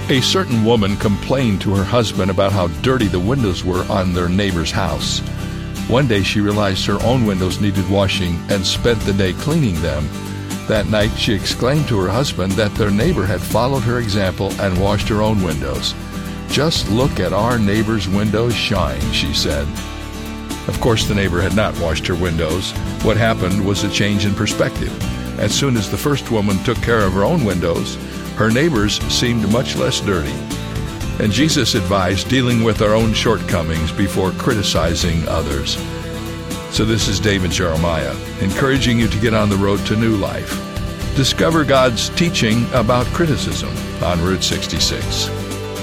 A 0.08 0.20
certain 0.20 0.64
woman 0.64 0.96
complained 0.96 1.60
to 1.62 1.74
her 1.74 1.84
husband 1.84 2.30
about 2.30 2.52
how 2.52 2.66
dirty 2.82 3.06
the 3.06 3.20
windows 3.20 3.64
were 3.64 3.84
on 3.84 4.12
their 4.12 4.28
neighbor's 4.28 4.70
house. 4.70 5.20
One 5.88 6.06
day 6.06 6.22
she 6.22 6.40
realized 6.40 6.84
her 6.86 7.02
own 7.02 7.24
windows 7.24 7.60
needed 7.60 7.88
washing 7.88 8.38
and 8.50 8.66
spent 8.66 9.00
the 9.00 9.12
day 9.12 9.32
cleaning 9.32 9.80
them. 9.80 10.08
That 10.66 10.88
night 10.88 11.10
she 11.16 11.32
exclaimed 11.32 11.88
to 11.88 11.98
her 12.00 12.08
husband 12.10 12.52
that 12.52 12.74
their 12.74 12.90
neighbor 12.90 13.24
had 13.24 13.40
followed 13.40 13.84
her 13.84 14.00
example 14.00 14.52
and 14.60 14.80
washed 14.80 15.08
her 15.08 15.22
own 15.22 15.42
windows. 15.42 15.94
Just 16.48 16.90
look 16.90 17.18
at 17.18 17.32
our 17.32 17.58
neighbor's 17.58 18.08
windows 18.08 18.54
shine, 18.54 19.00
she 19.12 19.32
said. 19.32 19.66
Of 20.68 20.78
course, 20.80 21.06
the 21.06 21.14
neighbor 21.14 21.40
had 21.40 21.56
not 21.56 21.78
washed 21.80 22.06
her 22.08 22.14
windows. 22.14 22.72
What 23.02 23.16
happened 23.16 23.64
was 23.64 23.82
a 23.82 23.90
change 23.90 24.26
in 24.26 24.34
perspective. 24.34 24.92
As 25.38 25.54
soon 25.54 25.76
as 25.76 25.90
the 25.90 25.96
first 25.96 26.30
woman 26.30 26.58
took 26.64 26.76
care 26.78 27.00
of 27.00 27.14
her 27.14 27.24
own 27.24 27.44
windows, 27.44 27.96
her 28.36 28.50
neighbors 28.50 28.98
seemed 29.12 29.50
much 29.52 29.76
less 29.76 30.00
dirty. 30.00 30.32
And 31.22 31.32
Jesus 31.32 31.74
advised 31.74 32.28
dealing 32.28 32.64
with 32.64 32.82
our 32.82 32.94
own 32.94 33.12
shortcomings 33.12 33.92
before 33.92 34.32
criticizing 34.32 35.26
others. 35.28 35.76
So, 36.70 36.84
this 36.84 37.06
is 37.06 37.20
David 37.20 37.50
Jeremiah, 37.50 38.16
encouraging 38.40 38.98
you 38.98 39.06
to 39.08 39.20
get 39.20 39.34
on 39.34 39.50
the 39.50 39.56
road 39.56 39.78
to 39.86 39.96
new 39.96 40.16
life. 40.16 40.50
Discover 41.14 41.64
God's 41.64 42.08
teaching 42.10 42.64
about 42.72 43.06
criticism 43.08 43.70
on 44.02 44.22
Route 44.22 44.42
66. 44.42 45.28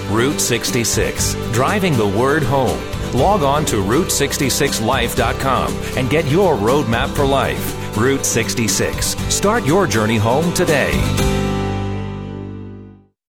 Route 0.09 0.41
66, 0.41 1.35
driving 1.51 1.95
the 1.95 2.07
word 2.07 2.41
home. 2.41 2.79
Log 3.13 3.43
on 3.43 3.65
to 3.65 3.75
Route66Life.com 3.77 5.73
and 5.97 6.09
get 6.09 6.25
your 6.25 6.55
roadmap 6.55 7.15
for 7.15 7.25
life. 7.25 7.95
Route 7.95 8.25
66. 8.25 9.15
Start 9.33 9.65
your 9.65 9.85
journey 9.85 10.17
home 10.17 10.51
today. 10.53 11.38